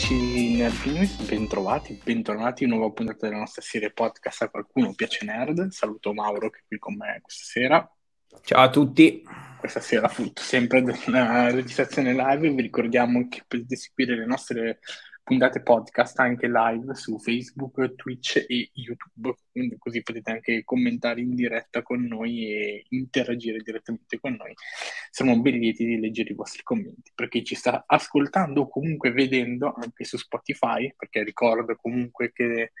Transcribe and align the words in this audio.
amici 0.00 0.56
Nerd 0.56 1.26
bentrovati, 1.26 2.00
bentornati 2.02 2.64
in 2.64 2.70
una 2.70 2.78
nuova 2.78 2.94
puntata 2.94 3.26
della 3.26 3.40
nostra 3.40 3.60
serie 3.60 3.92
podcast 3.92 4.42
A 4.42 4.48
qualcuno 4.48 4.94
piace 4.94 5.26
nerd. 5.26 5.68
Saluto 5.68 6.14
Mauro 6.14 6.48
che 6.48 6.60
è 6.60 6.62
qui 6.66 6.78
con 6.78 6.96
me 6.96 7.18
questa 7.20 7.44
sera. 7.44 7.96
Ciao 8.42 8.62
a 8.62 8.70
tutti. 8.70 9.22
Questa 9.58 9.80
sera 9.80 10.08
frutto 10.08 10.40
sempre 10.40 10.82
della 10.82 11.50
registrazione 11.50 12.14
live. 12.14 12.50
Vi 12.50 12.62
ricordiamo 12.62 13.28
che 13.28 13.42
potete 13.46 13.76
seguire 13.76 14.16
le 14.16 14.24
nostre 14.24 14.78
puntate 15.22 15.62
podcast 15.62 16.18
anche 16.18 16.48
live 16.48 16.94
su 16.94 17.18
Facebook, 17.18 17.94
Twitch 17.94 18.44
e 18.48 18.70
YouTube, 18.72 19.34
quindi 19.50 19.76
così 19.78 20.02
potete 20.02 20.30
anche 20.30 20.64
commentare 20.64 21.20
in 21.20 21.34
diretta 21.34 21.82
con 21.82 22.04
noi 22.04 22.52
e 22.52 22.84
interagire 22.88 23.58
direttamente 23.58 24.18
con 24.18 24.34
noi. 24.34 24.52
Saremo 25.10 25.40
ben 25.40 25.58
lieti 25.58 25.84
di 25.84 26.00
leggere 26.00 26.30
i 26.30 26.34
vostri 26.34 26.62
commenti. 26.62 27.12
Per 27.14 27.28
chi 27.28 27.44
ci 27.44 27.54
sta 27.54 27.84
ascoltando 27.86 28.62
o 28.62 28.68
comunque 28.68 29.12
vedendo 29.12 29.72
anche 29.72 30.04
su 30.04 30.16
Spotify, 30.16 30.92
perché 30.96 31.22
ricordo 31.22 31.76
comunque 31.76 32.32
che 32.32 32.72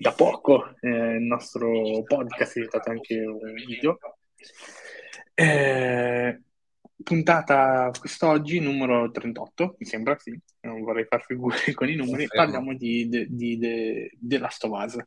da 0.00 0.12
poco 0.12 0.74
eh, 0.80 0.88
il 0.88 1.22
nostro 1.22 2.02
podcast 2.02 2.50
è 2.50 2.54
diventato 2.54 2.90
anche 2.90 3.20
un 3.20 3.52
video. 3.54 3.98
Eh, 5.38 6.15
puntata 7.06 7.88
quest'oggi, 7.96 8.58
numero 8.58 9.12
38, 9.12 9.76
mi 9.78 9.86
sembra, 9.86 10.18
sì, 10.18 10.36
non 10.62 10.82
vorrei 10.82 11.04
far 11.04 11.22
figure 11.24 11.56
con 11.72 11.88
i 11.88 11.94
numeri, 11.94 12.26
parliamo 12.26 12.74
di, 12.74 13.08
di, 13.08 13.26
di, 13.28 13.58
di 13.58 14.10
The 14.18 14.38
Last 14.38 14.64
of 14.64 14.72
Us. 14.72 14.98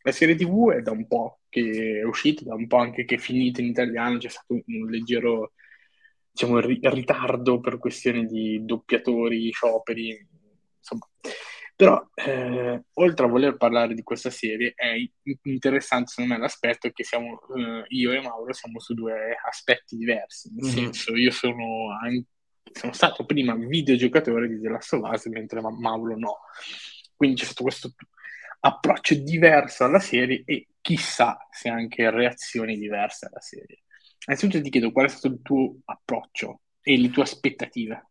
La 0.00 0.12
serie 0.12 0.34
TV 0.34 0.70
è 0.70 0.80
da 0.80 0.92
un 0.92 1.06
po' 1.06 1.40
che 1.50 1.98
è 2.00 2.04
uscita, 2.04 2.42
da 2.44 2.54
un 2.54 2.66
po' 2.66 2.78
anche 2.78 3.04
che 3.04 3.16
è 3.16 3.18
finita 3.18 3.60
in 3.60 3.66
italiano, 3.66 4.16
c'è 4.16 4.30
stato 4.30 4.54
un 4.54 4.88
leggero 4.88 5.52
diciamo, 6.30 6.58
ritardo 6.58 7.60
per 7.60 7.76
questioni 7.76 8.24
di 8.24 8.64
doppiatori, 8.64 9.50
scioperi, 9.52 10.28
però, 11.76 12.02
eh, 12.14 12.84
oltre 12.94 13.26
a 13.26 13.28
voler 13.28 13.58
parlare 13.58 13.92
di 13.92 14.02
questa 14.02 14.30
serie, 14.30 14.72
è 14.74 14.94
interessante 15.42 16.08
secondo 16.08 16.32
me 16.32 16.40
l'aspetto 16.40 16.90
che 16.90 17.04
siamo, 17.04 17.38
eh, 17.54 17.84
io 17.88 18.12
e 18.12 18.22
Mauro 18.22 18.54
siamo 18.54 18.80
su 18.80 18.94
due 18.94 19.36
aspetti 19.46 19.94
diversi. 19.96 20.50
Nel 20.54 20.64
mm-hmm. 20.64 20.74
senso, 20.74 21.14
io 21.14 21.30
sono, 21.30 21.90
anche, 22.00 22.28
sono 22.72 22.94
stato 22.94 23.26
prima 23.26 23.54
videogiocatore 23.54 24.48
di 24.48 24.58
The 24.58 24.70
Last 24.70 24.94
of 24.94 25.06
Us, 25.06 25.26
mentre 25.26 25.60
Mauro 25.60 26.16
no. 26.16 26.38
Quindi 27.14 27.36
c'è 27.36 27.44
stato 27.44 27.64
questo 27.64 27.92
approccio 28.60 29.14
diverso 29.16 29.84
alla 29.84 30.00
serie 30.00 30.44
e 30.46 30.68
chissà 30.80 31.46
se 31.50 31.68
anche 31.68 32.10
reazioni 32.10 32.78
diverse 32.78 33.26
alla 33.26 33.40
serie. 33.40 33.82
Innanzitutto 34.26 34.62
ti 34.62 34.70
chiedo 34.70 34.92
qual 34.92 35.06
è 35.06 35.08
stato 35.10 35.28
il 35.28 35.42
tuo 35.42 35.76
approccio 35.84 36.60
e 36.80 36.96
le 36.96 37.10
tue 37.10 37.22
aspettative. 37.22 38.08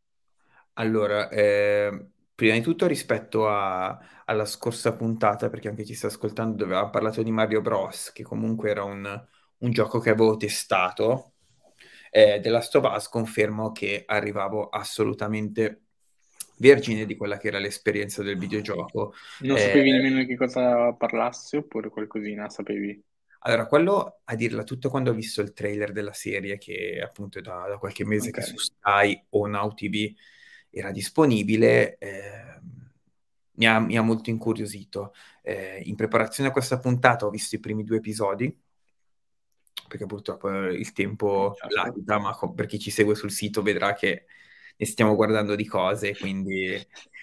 Allora, 0.73 1.29
eh, 1.29 2.09
Prima 2.35 2.53
di 2.55 2.61
tutto 2.61 2.85
rispetto 2.87 3.47
a- 3.47 3.97
alla 4.25 4.45
scorsa 4.45 4.93
puntata, 4.93 5.49
perché 5.49 5.69
anche 5.69 5.85
ci 5.85 5.93
sta 5.93 6.07
ascoltando, 6.07 6.55
dove 6.57 6.71
avevamo 6.73 6.89
parlato 6.91 7.23
di 7.23 7.31
Mario 7.31 7.61
Bros, 7.61 8.11
che 8.11 8.23
comunque 8.23 8.69
era 8.69 8.83
un, 8.83 9.25
un 9.59 9.71
gioco 9.71 9.99
che 9.99 10.09
avevo 10.09 10.35
testato, 10.35 11.35
eh, 12.11 12.39
The 12.41 12.49
Last 12.49 12.75
of 12.75 12.83
Us 12.93 13.07
confermo 13.09 13.71
che 13.71 14.03
arrivavo 14.05 14.67
assolutamente 14.69 15.83
vergine 16.57 17.05
di 17.05 17.15
quella 17.15 17.37
che 17.37 17.47
era 17.47 17.59
l'esperienza 17.59 18.21
del 18.23 18.37
videogioco. 18.37 19.13
Non 19.37 19.57
Eh, 19.57 19.57
sapevi 19.57 19.91
nemmeno 19.91 20.17
di 20.17 20.25
che 20.25 20.35
cosa 20.35 20.91
parlassi 20.91 21.55
oppure 21.55 21.87
qualcosina 21.89 22.49
sapevi? 22.49 23.01
allora, 23.39 23.67
quello 23.67 24.21
a 24.23 24.35
dirla 24.35 24.63
tutto 24.63 24.89
quando 24.89 25.11
ho 25.11 25.13
visto 25.13 25.41
il 25.41 25.53
trailer 25.53 25.91
della 25.91 26.13
serie, 26.13 26.57
che 26.57 26.99
appunto 27.03 27.37
è 27.39 27.41
da, 27.41 27.67
da 27.67 27.77
qualche 27.77 28.03
mese 28.05 28.31
che 28.31 28.41
su 28.41 28.57
Sky 28.57 29.27
o 29.31 29.45
Now 29.47 29.73
TV 29.75 30.13
era 30.75 30.91
disponibile, 30.91 31.97
eh, 31.99 32.59
mi, 33.53 33.65
ha, 33.65 33.79
mi, 33.79 33.97
ha, 33.97 34.01
molto 34.01 34.29
incuriosito. 34.29 35.13
Eh, 35.41 35.81
in 35.85 35.95
preparazione 35.95 36.49
a 36.49 36.51
questa 36.51 36.79
puntata 36.79 37.25
ho 37.25 37.29
visto 37.29 37.55
i 37.55 37.61
primi 37.61 37.85
due 37.85 37.97
episodi, 37.97 38.53
perché 39.87 40.05
purtroppo 40.05 40.49
il 40.49 40.91
tempo 40.91 41.53
certo. 41.57 41.75
ladita, 41.75 42.19
ma 42.19 42.37
per 42.53 42.65
chi 42.65 42.77
ci 42.77 42.91
segue 42.91 43.15
sul 43.15 43.31
sito 43.31 43.61
vedrà 43.61 43.93
che 43.93 44.25
ne 44.75 44.85
stiamo 44.85 45.15
guardando 45.15 45.55
di 45.55 45.65
cose, 45.65 46.17
quindi 46.17 46.77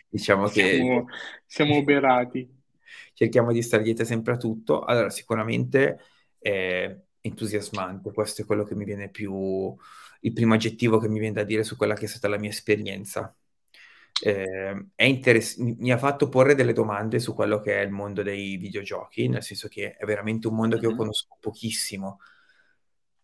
diciamo 0.09 0.49
che... 0.49 0.77
Siamo, 0.77 1.07
siamo 1.45 1.77
oberati. 1.77 2.49
Cerchiamo 3.13 3.53
di 3.53 3.61
stare 3.61 3.83
dietro 3.83 4.07
sempre 4.07 4.33
a 4.33 4.37
tutto. 4.39 4.83
Allora, 4.83 5.11
sicuramente 5.11 5.99
è 6.39 6.99
entusiasmante, 7.21 8.13
questo 8.13 8.41
è 8.41 8.47
quello 8.47 8.65
che 8.65 8.75
mi 8.75 8.84
viene 8.84 9.11
più... 9.11 9.77
il 10.21 10.33
primo 10.33 10.55
aggettivo 10.55 10.97
che 10.99 11.09
mi 11.11 11.19
viene 11.19 11.34
da 11.34 11.45
dire 11.45 11.65
su 11.65 11.77
quella 11.77 11.93
che 11.93 12.07
è 12.07 12.09
stata 12.09 12.29
la 12.29 12.39
mia 12.39 12.49
esperienza 12.49 13.37
eh, 14.22 14.87
interess- 14.97 15.56
mi 15.59 15.91
ha 15.91 15.99
fatto 15.99 16.28
porre 16.28 16.55
delle 16.55 16.72
domande 16.72 17.19
su 17.19 17.34
quello 17.34 17.60
che 17.60 17.81
è 17.81 17.84
il 17.84 17.91
mondo 17.91 18.22
dei 18.22 18.56
videogiochi, 18.56 19.28
nel 19.28 19.43
senso 19.43 19.69
che 19.69 19.97
è 19.97 20.05
veramente 20.05 20.47
un 20.49 20.55
mondo 20.55 20.78
che 20.78 20.87
io 20.87 20.94
conosco 20.97 21.37
pochissimo, 21.41 22.19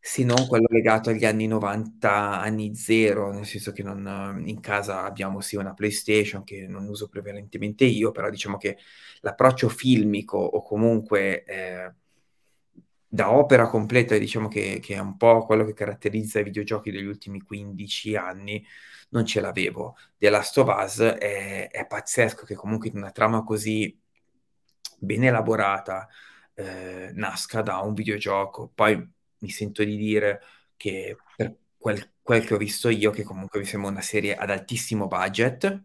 se 0.01 0.25
non 0.25 0.47
quello 0.47 0.67
legato 0.71 1.11
agli 1.11 1.25
anni 1.25 1.47
90, 1.47 2.41
anni 2.41 2.75
zero, 2.75 3.33
nel 3.33 3.45
senso 3.47 3.73
che 3.73 3.83
non, 3.83 4.43
in 4.47 4.61
casa 4.61 5.05
abbiamo 5.05 5.41
sì 5.41 5.57
una 5.57 5.75
PlayStation 5.75 6.45
che 6.45 6.67
non 6.67 6.89
uso 6.89 7.09
prevalentemente 7.09 7.85
io, 7.85 8.11
però 8.11 8.31
diciamo 8.31 8.57
che 8.57 8.79
l'approccio 9.21 9.69
filmico 9.69 10.39
o 10.39 10.63
comunque 10.63 11.45
eh, 11.45 11.93
da 13.09 13.33
opera 13.33 13.69
completa, 13.69 14.17
diciamo 14.19 14.49
che, 14.49 14.81
che, 14.83 14.95
è 14.95 14.99
un 14.99 15.17
po' 15.17 15.45
quello 15.47 15.65
che 15.65 15.73
caratterizza 15.73 16.41
i 16.41 16.45
videogiochi 16.45 16.91
degli 16.91 17.07
ultimi 17.07 17.41
15 17.41 18.17
anni, 18.17 18.65
non 19.11 19.25
ce 19.25 19.41
l'avevo. 19.41 19.97
The 20.19 20.29
Last 20.29 20.59
of 20.59 20.69
Us 20.69 20.99
è, 21.01 21.71
è 21.71 21.87
pazzesco 21.87 22.45
che 22.45 22.55
comunque 22.55 22.91
una 22.95 23.11
trama 23.11 23.43
così 23.43 23.99
ben 24.99 25.25
elaborata 25.25 26.09
eh, 26.55 27.11
nasca 27.15 27.63
da 27.63 27.79
un 27.79 27.95
videogioco. 27.95 28.71
Poi 28.75 28.97
mi 29.39 29.49
sento 29.49 29.85
di 29.85 29.97
dire 29.97 30.43
che 30.77 31.17
per 31.37 31.57
quel, 31.79 32.11
quel, 32.21 32.45
che 32.45 32.55
ho 32.55 32.59
visto 32.59 32.89
io, 32.89 33.11
che 33.11 33.23
comunque 33.23 33.61
mi 33.61 33.67
sembra 33.67 33.91
una 33.91 34.01
serie 34.03 34.37
ad 34.37 34.51
altissimo 34.51 35.07
budget 35.07 35.83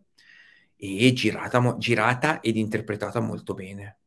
e 0.76 1.14
girata, 1.14 1.78
girata 1.78 2.42
ed 2.42 2.58
interpretata 2.58 3.20
molto 3.22 3.54
bene. 3.54 4.00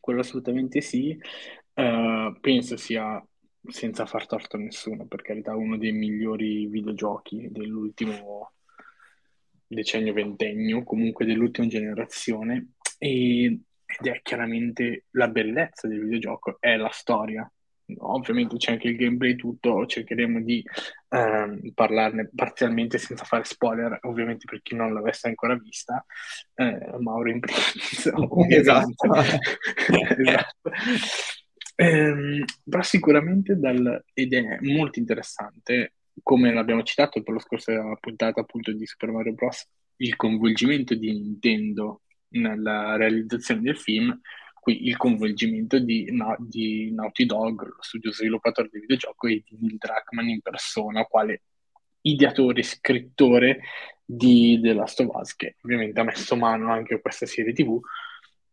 Quello 0.00 0.20
assolutamente 0.20 0.80
sì. 0.80 1.16
Uh, 1.80 2.38
penso 2.40 2.76
sia 2.76 3.24
senza 3.68 4.04
far 4.04 4.26
torto 4.26 4.56
a 4.56 4.58
nessuno, 4.58 5.06
per 5.06 5.22
carità, 5.22 5.54
uno 5.54 5.78
dei 5.78 5.92
migliori 5.92 6.66
videogiochi 6.66 7.48
dell'ultimo 7.50 8.52
decennio, 9.66 10.12
ventennio, 10.12 10.82
comunque 10.82 11.24
dell'ultima 11.24 11.68
generazione, 11.68 12.72
e, 12.98 13.44
ed 13.44 14.06
è 14.06 14.20
chiaramente 14.22 15.06
la 15.12 15.28
bellezza 15.28 15.88
del 15.88 16.00
videogioco, 16.00 16.56
è 16.60 16.76
la 16.76 16.90
storia. 16.90 17.50
Ovviamente 17.98 18.56
c'è 18.56 18.72
anche 18.72 18.88
il 18.88 18.96
gameplay 18.96 19.34
tutto, 19.34 19.84
cercheremo 19.84 20.40
di 20.42 20.64
ehm, 21.08 21.72
parlarne 21.74 22.30
parzialmente 22.32 22.98
senza 22.98 23.24
fare 23.24 23.42
spoiler, 23.44 23.98
ovviamente 24.02 24.44
per 24.48 24.62
chi 24.62 24.76
non 24.76 24.92
l'avesse 24.92 25.26
ancora 25.26 25.56
vista, 25.56 26.04
eh, 26.54 26.98
Mauro 27.00 27.30
in 27.30 27.40
primis. 27.40 28.12
Esatto. 28.48 29.12
esatto. 30.18 30.70
Ehm, 31.76 32.44
però 32.64 32.82
sicuramente 32.82 33.56
dal, 33.56 34.04
ed 34.12 34.34
è 34.34 34.58
molto 34.60 34.98
interessante, 34.98 35.94
come 36.22 36.52
l'abbiamo 36.52 36.82
citato 36.82 37.22
per 37.22 37.34
la 37.34 37.40
scorsa 37.40 37.96
puntata 38.00 38.40
appunto 38.40 38.72
di 38.72 38.86
Super 38.86 39.10
Mario 39.10 39.32
Bros., 39.32 39.66
il 39.96 40.16
coinvolgimento 40.16 40.94
di 40.94 41.12
Nintendo 41.12 42.02
nella 42.30 42.96
realizzazione 42.96 43.60
del 43.62 43.76
film, 43.76 44.18
qui 44.54 44.86
il 44.86 44.96
coinvolgimento 44.96 45.78
di, 45.78 46.10
no, 46.10 46.36
di 46.38 46.92
Naughty 46.92 47.24
Dog, 47.24 47.64
lo 47.64 47.76
studio 47.80 48.12
sviluppatore 48.12 48.68
del 48.70 48.82
videogioco, 48.82 49.26
e 49.26 49.42
di 49.46 49.56
Neil 49.60 49.76
Druckmann 49.78 50.28
in 50.28 50.40
persona, 50.40 51.04
quale 51.04 51.42
ideatore, 52.02 52.62
scrittore 52.62 53.60
di 54.04 54.58
The 54.62 54.72
Last 54.72 55.00
of 55.00 55.14
Us, 55.14 55.34
che 55.36 55.56
ovviamente 55.62 56.00
ha 56.00 56.04
messo 56.04 56.36
mano 56.36 56.72
anche 56.72 56.94
a 56.94 57.00
questa 57.00 57.26
serie 57.26 57.52
TV, 57.52 57.78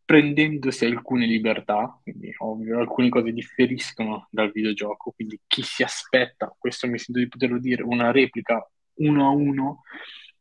prendendosi 0.08 0.86
alcune 0.86 1.26
libertà, 1.26 2.00
quindi 2.02 2.34
ovvio, 2.38 2.80
alcune 2.80 3.10
cose 3.10 3.34
differiscono 3.34 4.30
dal 4.32 4.52
videogioco, 4.52 5.12
quindi 5.12 5.38
chi 5.46 5.62
si 5.64 5.84
aspetta, 5.84 6.56
questo 6.58 6.88
mi 6.88 6.98
sento 6.98 7.20
di 7.20 7.28
poterlo 7.28 7.60
dire, 7.60 7.84
una 7.84 8.10
replica 8.10 8.66
uno 9.00 9.28
a 9.28 9.32
uno 9.32 9.82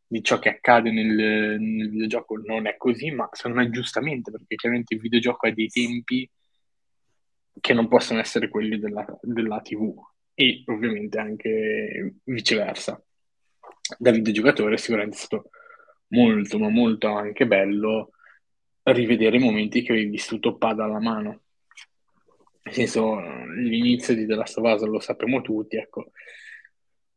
di 0.07 0.23
ciò 0.23 0.39
che 0.39 0.51
accade 0.51 0.93
nel, 0.93 1.59
nel 1.61 1.91
videogioco 1.91 2.37
non 2.37 2.69
è 2.69 2.77
così, 2.77 3.11
ma 3.11 3.29
secondo 3.33 3.59
me 3.59 3.71
giustamente, 3.71 4.31
perché 4.31 4.55
chiaramente 4.55 4.95
il 4.95 5.01
videogioco 5.01 5.49
ha 5.49 5.51
dei 5.51 5.67
tempi 5.67 6.31
che 7.59 7.75
non 7.75 7.89
possono 7.89 8.21
essere 8.21 8.49
quelli 8.49 8.79
della, 8.79 9.05
della 9.21 9.61
TV 9.63 9.93
e 10.33 10.63
ovviamente 10.67 11.19
anche 11.19 12.15
viceversa. 12.23 13.03
Da 13.99 14.13
videogiocatore 14.13 14.77
sicuramente 14.79 15.17
è 15.17 15.19
stato 15.19 15.51
molto, 16.11 16.57
ma 16.61 16.69
molto 16.69 17.09
anche 17.09 17.49
bello 17.49 18.13
rivedere 18.93 19.37
i 19.37 19.41
momenti 19.41 19.83
che 19.83 19.93
avevi 19.93 20.11
vissuto 20.11 20.56
pada 20.56 20.85
alla 20.85 21.00
mano. 21.00 21.43
Nel 22.62 22.75
senso, 22.75 23.19
l'inizio 23.55 24.15
di 24.15 24.27
The 24.27 24.35
Last 24.35 24.59
of 24.59 24.73
Us 24.73 24.83
lo 24.83 25.00
sappiamo 25.00 25.41
tutti, 25.41 25.77
ecco. 25.77 26.11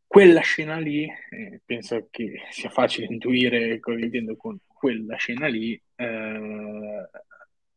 Quella 0.05 0.41
scena 0.41 0.77
lì, 0.77 1.03
eh, 1.03 1.61
penso 1.63 2.07
che 2.09 2.41
sia 2.49 2.69
facile 2.69 3.07
intuire 3.07 3.79
cosa 3.79 3.99
intendo 3.99 4.35
con 4.35 4.59
quella 4.65 5.15
scena 5.17 5.47
lì, 5.47 5.79
eh, 5.95 7.09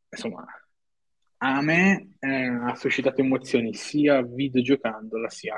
insomma, 0.08 0.46
a 1.38 1.60
me 1.60 2.16
eh, 2.20 2.46
ha 2.46 2.74
suscitato 2.74 3.20
emozioni 3.20 3.74
sia 3.74 4.22
videogiocandola 4.22 5.28
sia 5.28 5.56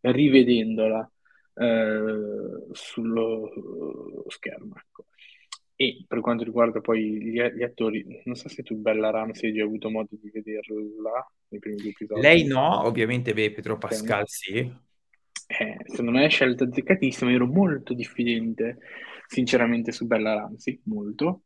rivedendola 0.00 1.10
eh, 1.54 2.66
sullo 2.72 4.24
schermo. 4.28 4.74
Ecco. 4.76 5.06
E 5.82 6.04
per 6.06 6.20
quanto 6.20 6.44
riguarda 6.44 6.80
poi 6.80 7.20
gli, 7.20 7.42
gli, 7.42 7.62
attori, 7.64 8.22
non 8.24 8.36
so 8.36 8.48
se 8.48 8.62
tu, 8.62 8.76
Bella 8.76 9.10
Ramsey, 9.10 9.48
hai 9.50 9.56
già 9.56 9.64
avuto 9.64 9.90
modo 9.90 10.10
di 10.12 10.30
vederla 10.30 11.28
nei 11.48 11.58
primi 11.58 11.74
due 11.82 11.90
episodi. 11.90 12.20
Lei 12.20 12.44
no, 12.44 12.86
ovviamente 12.86 13.34
beh, 13.34 13.50
Pedro 13.50 13.78
Pascal 13.78 14.22
sì. 14.28 14.58
Eh, 14.58 15.78
secondo 15.86 16.12
me 16.12 16.24
è 16.24 16.28
scelta 16.28 16.62
azzeccatissima, 16.62 17.32
ero 17.32 17.48
molto 17.48 17.94
diffidente, 17.94 18.78
sinceramente, 19.26 19.90
su 19.90 20.06
Bella 20.06 20.34
Ramsey, 20.34 20.80
molto. 20.84 21.42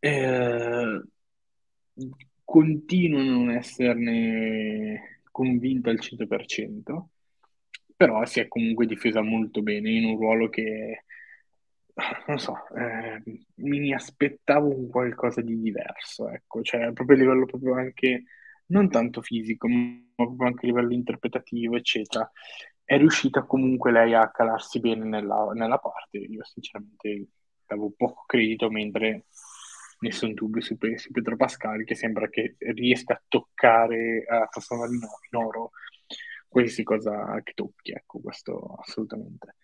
Eh, 0.00 1.00
continuo 2.42 3.20
a 3.20 3.22
non 3.22 3.50
esserne 3.52 5.20
convinto 5.30 5.88
al 5.88 6.00
100%, 6.00 7.04
però 7.94 8.24
si 8.26 8.40
è 8.40 8.48
comunque 8.48 8.86
difesa 8.86 9.22
molto 9.22 9.62
bene 9.62 9.88
in 9.92 10.04
un 10.04 10.16
ruolo 10.16 10.48
che 10.48 11.04
non 12.26 12.38
so, 12.38 12.68
eh, 12.76 13.22
mi 13.56 13.92
aspettavo 13.92 14.68
un 14.68 14.88
qualcosa 14.88 15.40
di 15.40 15.60
diverso, 15.60 16.28
ecco, 16.28 16.62
cioè 16.62 16.92
proprio 16.92 17.16
a 17.16 17.20
livello 17.20 17.44
proprio 17.46 17.74
anche, 17.74 18.24
non 18.66 18.88
tanto 18.88 19.20
fisico, 19.20 19.66
ma 19.68 20.00
proprio 20.14 20.46
anche 20.48 20.66
a 20.66 20.68
livello 20.68 20.92
interpretativo, 20.92 21.76
eccetera. 21.76 22.30
È 22.84 22.96
riuscita 22.96 23.44
comunque 23.44 23.90
lei 23.92 24.14
a 24.14 24.30
calarsi 24.30 24.80
bene 24.80 25.04
nella, 25.04 25.50
nella 25.54 25.78
parte, 25.78 26.18
io 26.18 26.44
sinceramente 26.44 27.28
davo 27.66 27.92
poco 27.96 28.24
credito, 28.26 28.70
mentre 28.70 29.26
nessun 30.00 30.34
dubbio 30.34 30.60
su, 30.60 30.76
su 30.96 31.10
Pietro 31.10 31.36
Pascali, 31.36 31.84
che 31.84 31.94
sembra 31.94 32.28
che 32.28 32.56
riesca 32.58 33.14
a 33.14 33.22
toccare, 33.26 34.24
a 34.28 34.46
trasformare 34.46 34.92
in 34.92 35.36
oro 35.36 35.70
qualsiasi 36.48 36.82
cosa 36.82 37.40
che 37.42 37.52
tocchi, 37.54 37.92
ecco, 37.92 38.20
questo 38.20 38.76
assolutamente 38.80 39.54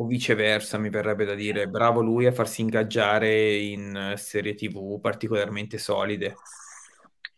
o 0.00 0.06
viceversa, 0.06 0.78
mi 0.78 0.88
verrebbe 0.88 1.26
da 1.26 1.34
dire, 1.34 1.68
bravo 1.68 2.00
lui 2.00 2.24
a 2.24 2.32
farsi 2.32 2.62
ingaggiare 2.62 3.56
in 3.56 4.14
serie 4.16 4.54
TV 4.54 4.98
particolarmente 4.98 5.76
solide. 5.76 6.36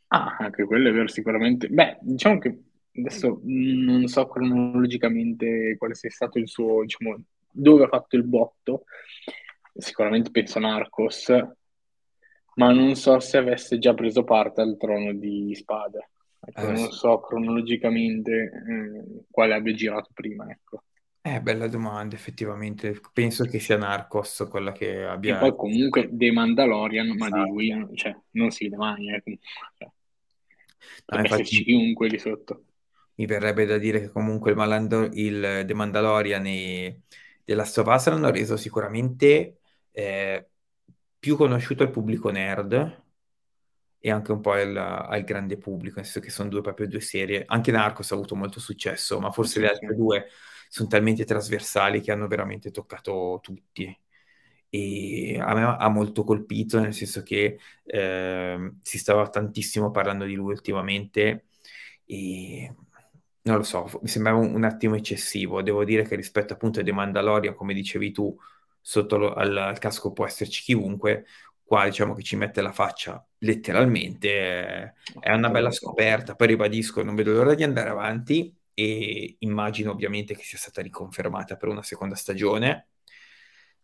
Ah, 0.08 0.36
anche 0.38 0.64
quello 0.64 0.88
è 0.88 0.92
vero, 0.92 1.08
sicuramente. 1.08 1.68
Beh, 1.68 1.98
diciamo 2.00 2.38
che 2.38 2.56
adesso 2.94 3.40
non 3.42 4.06
so 4.06 4.28
cronologicamente 4.28 5.74
quale 5.76 5.94
sia 5.94 6.10
stato 6.10 6.38
il 6.38 6.48
suo, 6.48 6.82
diciamo, 6.82 7.20
dove 7.50 7.84
ha 7.84 7.88
fatto 7.88 8.14
il 8.14 8.24
botto. 8.24 8.84
Sicuramente 9.74 10.30
penso 10.30 10.58
a 10.58 10.60
Narcos, 10.60 11.32
ma 12.54 12.72
non 12.72 12.94
so 12.94 13.18
se 13.18 13.38
avesse 13.38 13.78
già 13.78 13.92
preso 13.94 14.22
parte 14.22 14.60
al 14.60 14.76
trono 14.78 15.12
di 15.14 15.52
spade. 15.56 16.10
Ecco, 16.44 16.60
eh, 16.60 16.72
non 16.72 16.90
so 16.90 17.20
cronologicamente 17.20 18.32
eh, 18.32 19.24
quale 19.30 19.54
abbia 19.54 19.74
girato 19.74 20.10
prima, 20.12 20.50
ecco. 20.50 20.82
Eh, 21.20 21.40
bella 21.40 21.68
domanda, 21.68 22.16
effettivamente. 22.16 23.00
Penso 23.12 23.44
che 23.44 23.60
sia 23.60 23.76
Narcos 23.76 24.48
quella 24.50 24.72
che 24.72 25.04
abbia... 25.04 25.36
E 25.36 25.38
poi 25.38 25.54
comunque 25.54 26.08
The 26.10 26.32
Mandalorian, 26.32 27.14
ma 27.16 27.30
di 27.30 27.48
lui 27.48 27.70
esatto. 27.70 27.94
cioè, 27.94 28.16
non 28.32 28.50
si 28.50 28.68
demania, 28.68 29.14
eh, 29.14 29.22
comunque. 29.22 29.48
Cioè, 29.78 29.90
no, 31.06 31.18
infatti, 31.20 31.62
chiunque 31.62 32.08
lì 32.08 32.18
sotto. 32.18 32.64
Mi 33.14 33.26
verrebbe 33.26 33.64
da 33.66 33.78
dire 33.78 34.00
che 34.00 34.08
comunque 34.08 34.50
il, 34.50 34.56
Malando, 34.56 35.08
il 35.12 35.62
The 35.64 35.74
Mandalorian 35.74 36.44
e 36.46 37.02
The 37.44 37.54
Last 37.54 37.78
of 37.78 37.86
Us 37.86 38.08
l'hanno 38.08 38.30
reso 38.30 38.56
sicuramente 38.56 39.58
eh, 39.92 40.48
più 41.20 41.36
conosciuto 41.36 41.84
al 41.84 41.90
pubblico 41.90 42.30
nerd 42.30 43.01
e 44.04 44.10
anche 44.10 44.32
un 44.32 44.40
po' 44.40 44.50
al, 44.50 44.76
al, 44.76 45.22
grande 45.22 45.56
pubblico, 45.56 45.96
nel 45.96 46.04
senso 46.06 46.18
che 46.18 46.30
sono 46.30 46.48
due 46.48 46.60
proprio 46.60 46.88
due 46.88 47.00
serie. 47.00 47.44
Anche 47.46 47.70
Narcos 47.70 48.10
ha 48.10 48.16
avuto 48.16 48.34
molto 48.34 48.58
successo, 48.58 49.20
ma 49.20 49.30
forse 49.30 49.60
le 49.60 49.68
altre 49.68 49.94
due 49.94 50.26
sono 50.68 50.88
talmente 50.88 51.24
trasversali 51.24 52.00
che 52.00 52.10
hanno 52.10 52.26
veramente 52.26 52.72
toccato 52.72 53.38
tutti. 53.40 53.96
E 54.68 55.38
a 55.40 55.54
me 55.54 55.62
ha 55.78 55.88
molto 55.88 56.24
colpito, 56.24 56.80
nel 56.80 56.94
senso 56.94 57.22
che 57.22 57.58
eh, 57.84 58.72
si 58.82 58.98
stava 58.98 59.28
tantissimo 59.28 59.92
parlando 59.92 60.24
di 60.24 60.34
lui 60.34 60.52
ultimamente 60.52 61.44
e 62.04 62.74
non 63.42 63.56
lo 63.56 63.62
so, 63.62 63.86
mi 64.02 64.08
sembrava 64.08 64.38
un, 64.38 64.54
un, 64.54 64.64
attimo 64.64 64.96
eccessivo. 64.96 65.62
Devo 65.62 65.84
dire 65.84 66.02
che 66.04 66.16
rispetto 66.16 66.54
appunto 66.54 66.80
a 66.80 66.82
The 66.82 66.92
Mandalorian, 66.92 67.54
come 67.54 67.74
dicevi 67.74 68.10
tu, 68.12 68.36
sotto 68.80 69.16
lo, 69.16 69.34
al, 69.34 69.56
al, 69.56 69.78
casco 69.78 70.12
può 70.12 70.26
esserci 70.26 70.62
chiunque, 70.62 71.24
qua 71.72 71.86
diciamo 71.86 72.12
che 72.12 72.22
ci 72.22 72.36
mette 72.36 72.60
la 72.60 72.70
faccia 72.70 73.26
letteralmente, 73.38 74.94
è, 75.20 75.32
una 75.32 75.48
bella 75.48 75.70
scoperta. 75.70 76.34
Poi 76.34 76.48
ribadisco, 76.48 77.02
non 77.02 77.14
vedo 77.14 77.32
l'ora 77.32 77.54
di 77.54 77.62
andare 77.62 77.88
avanti 77.88 78.54
e 78.74 79.36
immagino 79.38 79.92
ovviamente 79.92 80.36
che 80.36 80.42
sia 80.42 80.58
stata 80.58 80.82
riconfermata 80.82 81.56
per 81.56 81.70
una 81.70 81.82
seconda 81.82 82.14
stagione. 82.14 82.88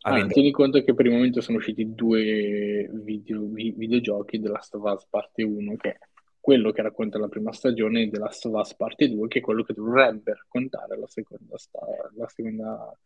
Ah, 0.01 0.11
avendo... 0.11 0.35
tieni 0.35 0.51
conto 0.51 0.85
che 0.85 0.93
per 0.93 1.07
il 1.07 1.13
momento 1.13 1.41
sono 1.41 1.57
usciti 1.57 1.95
due 1.95 2.91
video, 2.93 3.47
vi, 3.47 3.73
videogiochi 3.75 4.39
della 4.39 4.57
Last 4.57 4.75
of 4.75 4.83
Us 4.83 5.07
parte 5.09 5.43
1 5.43 5.77
che 5.77 5.89
è 5.89 5.99
quello 6.39 6.73
che 6.73 6.83
racconta 6.83 7.19
la 7.19 7.29
prima 7.29 7.53
stagione 7.53 8.03
e 8.03 8.11
The 8.11 8.19
Last 8.19 8.45
of 8.45 8.53
Us 8.53 8.75
parte 8.75 9.09
2 9.09 9.29
che 9.29 9.39
è 9.39 9.43
quello 9.43 9.63
che 9.63 9.73
dovrebbe 9.73 10.35
raccontare 10.35 10.99
la 10.99 11.09
seconda, 11.09 11.57
sta, 11.57 11.81
la 12.15 12.29
seconda 12.29 12.99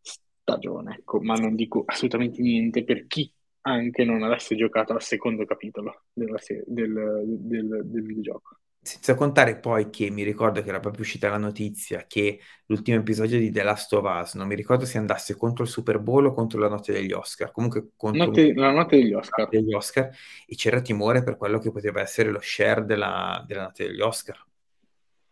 stagione 0.00 0.96
ecco, 0.98 1.20
ma 1.20 1.36
non 1.36 1.54
dico 1.54 1.84
assolutamente 1.86 2.42
niente 2.42 2.82
per 2.82 3.06
chi 3.06 3.32
anche 3.66 4.04
non 4.04 4.22
avesse 4.22 4.56
giocato 4.56 4.92
al 4.92 5.02
secondo 5.02 5.44
capitolo 5.44 6.04
della, 6.12 6.38
del, 6.66 7.22
del, 7.26 7.80
del 7.84 8.02
videogioco 8.02 8.58
senza 8.84 9.14
contare 9.14 9.56
poi 9.56 9.88
che 9.88 10.10
mi 10.10 10.22
ricordo 10.22 10.62
che 10.62 10.68
era 10.68 10.78
proprio 10.78 11.02
uscita 11.02 11.30
la 11.30 11.38
notizia 11.38 12.04
che 12.06 12.38
l'ultimo 12.66 12.98
episodio 12.98 13.38
di 13.38 13.50
The 13.50 13.62
Last 13.62 13.90
of 13.94 14.04
Us, 14.04 14.34
non 14.34 14.46
mi 14.46 14.54
ricordo 14.54 14.84
se 14.84 14.98
andasse 14.98 15.36
contro 15.36 15.64
il 15.64 15.70
Super 15.70 15.98
Bowl 15.98 16.26
o 16.26 16.34
contro 16.34 16.60
la 16.60 16.68
notte 16.68 16.92
degli 16.92 17.12
Oscar, 17.12 17.50
comunque 17.50 17.92
contro 17.96 18.26
notte, 18.26 18.52
la 18.52 18.72
notte 18.72 18.96
degli 18.96 19.14
Oscar. 19.14 19.48
degli 19.48 19.72
Oscar. 19.72 20.10
e 20.46 20.54
c'era 20.54 20.82
timore 20.82 21.22
per 21.22 21.38
quello 21.38 21.58
che 21.58 21.72
poteva 21.72 22.02
essere 22.02 22.30
lo 22.30 22.40
share 22.42 22.84
della, 22.84 23.42
della 23.46 23.62
notte 23.62 23.86
degli 23.86 24.00
Oscar. 24.00 24.38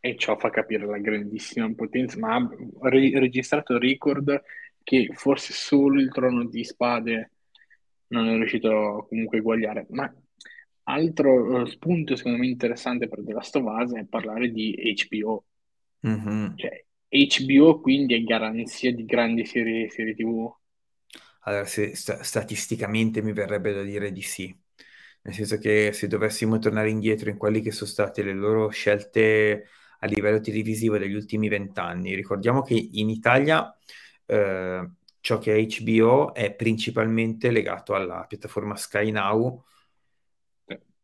E 0.00 0.16
ciò 0.16 0.36
fa 0.38 0.48
capire 0.48 0.86
la 0.86 0.98
grandissima 0.98 1.70
potenza, 1.74 2.18
ma 2.18 2.36
ha 2.36 2.48
re- 2.88 3.18
registrato 3.18 3.74
il 3.74 3.80
record 3.80 4.42
che 4.82 5.10
forse 5.12 5.52
solo 5.52 6.00
il 6.00 6.10
trono 6.10 6.46
di 6.46 6.64
spade 6.64 7.31
non 8.12 8.28
è 8.28 8.36
riuscito 8.36 9.06
comunque 9.08 9.38
a 9.38 9.40
eguagliare, 9.40 9.86
ma 9.90 10.12
Altro 10.84 11.60
uh, 11.60 11.66
spunto 11.66 12.16
secondo 12.16 12.38
me 12.38 12.46
interessante 12.46 13.08
per 13.08 13.22
The 13.22 13.32
Last 13.32 13.54
of 13.56 13.64
Us 13.64 13.92
è 13.92 14.04
parlare 14.04 14.50
di 14.50 14.74
HBO. 15.08 15.44
Mm-hmm. 16.06 16.56
Cioè, 16.56 16.84
HBO 17.08 17.80
quindi 17.80 18.14
è 18.14 18.22
garanzia 18.22 18.92
di 18.92 19.04
grandi 19.04 19.44
serie, 19.44 19.88
serie 19.90 20.14
TV? 20.14 20.52
Allora, 21.44 21.64
se, 21.66 21.94
st- 21.94 22.20
statisticamente 22.20 23.22
mi 23.22 23.32
verrebbe 23.32 23.72
da 23.72 23.82
dire 23.82 24.10
di 24.10 24.22
sì. 24.22 24.54
Nel 25.24 25.34
senso 25.34 25.56
che 25.58 25.92
se 25.92 26.08
dovessimo 26.08 26.58
tornare 26.58 26.90
indietro 26.90 27.30
in 27.30 27.36
quelle 27.36 27.60
che 27.60 27.70
sono 27.70 27.88
state 27.88 28.24
le 28.24 28.34
loro 28.34 28.68
scelte 28.70 29.66
a 30.00 30.06
livello 30.06 30.40
televisivo 30.40 30.98
degli 30.98 31.14
ultimi 31.14 31.46
vent'anni, 31.46 32.16
ricordiamo 32.16 32.62
che 32.62 32.74
in 32.74 33.08
Italia 33.08 33.72
eh, 34.26 34.90
ciò 35.22 35.38
che 35.38 35.56
è 35.56 35.66
HBO 35.66 36.34
è 36.34 36.52
principalmente 36.54 37.50
legato 37.50 37.94
alla 37.94 38.26
piattaforma 38.26 38.76
Sky 38.76 39.10
Now, 39.12 39.64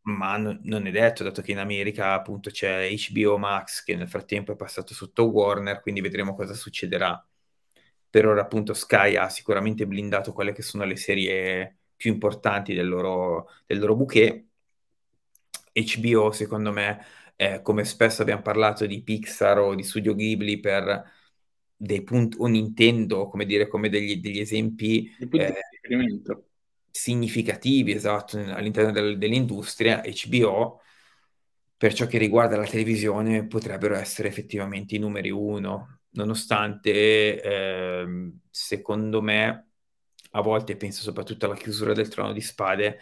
ma 0.03 0.37
n- 0.37 0.59
non 0.63 0.87
è 0.87 0.91
detto, 0.91 1.23
dato 1.23 1.41
che 1.41 1.51
in 1.51 1.59
America 1.59 2.13
appunto 2.13 2.49
c'è 2.49 2.89
HBO 3.11 3.37
Max 3.37 3.83
che 3.83 3.95
nel 3.95 4.07
frattempo 4.09 4.51
è 4.53 4.55
passato 4.55 4.93
sotto 4.93 5.29
Warner, 5.29 5.81
quindi 5.81 6.01
vedremo 6.01 6.35
cosa 6.35 6.53
succederà. 6.53 7.23
Per 8.09 8.25
ora 8.27 8.41
appunto 8.41 8.73
Sky 8.73 9.15
ha 9.15 9.29
sicuramente 9.29 9.85
blindato 9.87 10.33
quelle 10.33 10.51
che 10.53 10.61
sono 10.63 10.83
le 10.85 10.95
serie 10.95 11.77
più 11.95 12.11
importanti 12.11 12.73
del 12.73 12.87
loro, 12.87 13.49
del 13.65 13.79
loro 13.79 13.95
bouquet. 13.95 14.45
HBO 15.73 16.31
secondo 16.31 16.71
me, 16.71 17.05
eh, 17.35 17.61
come 17.61 17.83
spesso 17.85 18.21
abbiamo 18.21 18.41
parlato 18.41 18.85
di 18.85 19.01
Pixar 19.03 19.59
o 19.59 19.75
di 19.75 19.83
Studio 19.83 20.15
Ghibli 20.15 20.59
per 20.59 21.11
dei 21.81 22.03
punti, 22.03 22.35
o 22.39 22.47
Nintendo, 22.47 23.29
come 23.29 23.45
dire, 23.45 23.67
come 23.67 23.87
degli, 23.87 24.17
degli 24.17 24.39
esempi... 24.39 25.09
Eh, 25.31 25.55
significativi 26.91 27.93
esatto, 27.93 28.37
all'interno 28.37 28.91
del, 28.91 29.17
dell'industria, 29.17 30.01
HBO, 30.03 30.81
per 31.77 31.93
ciò 31.93 32.07
che 32.07 32.17
riguarda 32.17 32.57
la 32.57 32.65
televisione, 32.65 33.47
potrebbero 33.47 33.95
essere 33.95 34.27
effettivamente 34.27 34.95
i 34.95 34.99
numeri 34.99 35.29
uno, 35.29 35.99
nonostante 36.09 37.41
eh, 37.41 38.31
secondo 38.49 39.21
me, 39.21 39.69
a 40.31 40.41
volte 40.41 40.75
penso 40.75 41.01
soprattutto 41.01 41.45
alla 41.45 41.55
chiusura 41.55 41.93
del 41.93 42.09
trono 42.09 42.33
di 42.33 42.41
spade, 42.41 42.99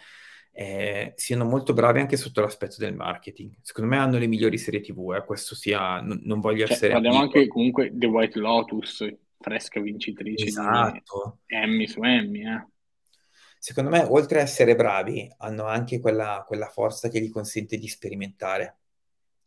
eh, 0.60 1.12
siano 1.14 1.44
molto 1.44 1.72
bravi 1.72 2.00
anche 2.00 2.16
sotto 2.16 2.40
l'aspetto 2.40 2.78
del 2.78 2.92
marketing. 2.92 3.54
Secondo 3.62 3.90
me 3.90 3.98
hanno 3.98 4.18
le 4.18 4.26
migliori 4.26 4.58
serie 4.58 4.80
TV, 4.80 5.14
eh, 5.14 5.24
questo 5.24 5.54
sia, 5.54 6.00
non, 6.00 6.18
non 6.24 6.40
voglio 6.40 6.66
cioè, 6.66 6.74
essere... 6.74 6.92
Parliamo 6.94 7.20
anche 7.20 7.46
comunque 7.46 7.92
The 7.94 8.06
White 8.06 8.40
Lotus, 8.40 9.06
fresca 9.38 9.80
vincitrice 9.80 10.46
esatto. 10.46 11.38
di 11.46 11.54
Emmy 11.54 11.86
su 11.86 12.02
Emmy, 12.02 12.44
eh. 12.44 12.66
secondo 13.60 13.90
me, 13.90 14.00
oltre 14.00 14.40
a 14.40 14.42
essere 14.42 14.74
bravi, 14.74 15.32
hanno 15.38 15.64
anche 15.66 16.00
quella, 16.00 16.42
quella 16.44 16.66
forza 16.66 17.08
che 17.08 17.20
gli 17.20 17.30
consente 17.30 17.76
di 17.76 17.86
sperimentare. 17.86 18.78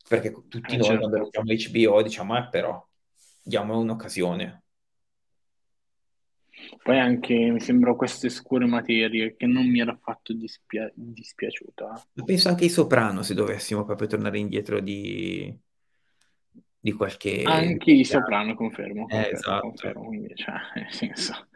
Perché 0.07 0.31
tutti 0.31 0.75
Eh, 0.75 0.77
noi, 0.77 0.85
certo. 0.85 1.09
quando 1.09 1.25
facciamo 1.25 1.51
HBO, 1.53 2.01
diciamo, 2.03 2.37
eh, 2.37 2.47
però, 2.49 2.87
diamo 3.43 3.77
un'occasione. 3.77 4.60
Poi 6.83 6.99
anche 6.99 7.33
mi 7.35 7.59
sembra 7.59 7.93
queste 7.95 8.29
scure 8.29 8.65
materie 8.65 9.35
che 9.35 9.45
non 9.45 9.67
mi 9.69 9.79
era 9.79 9.91
affatto 9.93 10.33
dispia- 10.33 10.91
dispiaciuta. 10.93 12.07
Penso 12.25 12.49
anche 12.49 12.63
ai 12.65 12.69
Soprano, 12.69 13.21
se 13.23 13.33
dovessimo 13.33 13.83
proprio 13.85 14.07
tornare 14.07 14.39
indietro 14.39 14.79
di, 14.79 15.53
di 16.79 16.91
qualche... 16.93 17.33
Anche 17.43 17.91
i 17.91 18.03
soprano, 18.03 18.55
confermo, 18.55 19.07
Eh, 19.07 19.29
confermo, 19.29 19.33
esatto. 19.33 19.67
confermo, 19.69 20.05
quindi, 20.07 20.33
cioè, 20.35 20.55
nel 20.75 20.91
senso, 20.91 21.47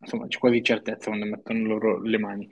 insomma, 0.00 0.26
c'è 0.26 0.38
quasi 0.38 0.62
certezza 0.62 1.06
quando 1.08 1.26
mettono 1.26 1.64
loro 1.66 2.00
le 2.02 2.18
mani. 2.18 2.48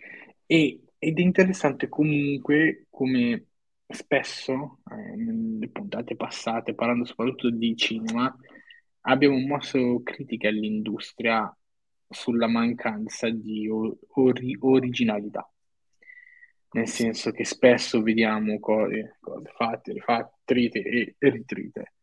E- 0.46 0.82
ed 0.98 1.18
è 1.18 1.20
interessante 1.22 1.88
comunque 1.88 2.86
come 2.90 3.46
spesso, 3.86 4.80
eh, 4.90 5.16
nelle 5.16 5.68
puntate 5.70 6.16
passate, 6.16 6.74
parlando 6.74 7.04
soprattutto 7.04 7.50
di 7.50 7.76
cinema, 7.76 8.34
abbiamo 9.02 9.38
mosso 9.38 10.02
critiche 10.02 10.48
all'industria 10.48 11.54
sulla 12.08 12.46
mancanza 12.46 13.28
di 13.30 13.68
ori- 13.68 14.56
originalità. 14.60 15.50
Nel 16.70 16.86
senso 16.86 17.30
che 17.30 17.44
spesso 17.44 18.02
vediamo 18.02 18.58
cose, 18.58 19.16
cose 19.20 19.50
fatte, 19.54 19.92
rifatte, 19.92 20.34
e 20.44 21.16
ritrite. 21.18 21.94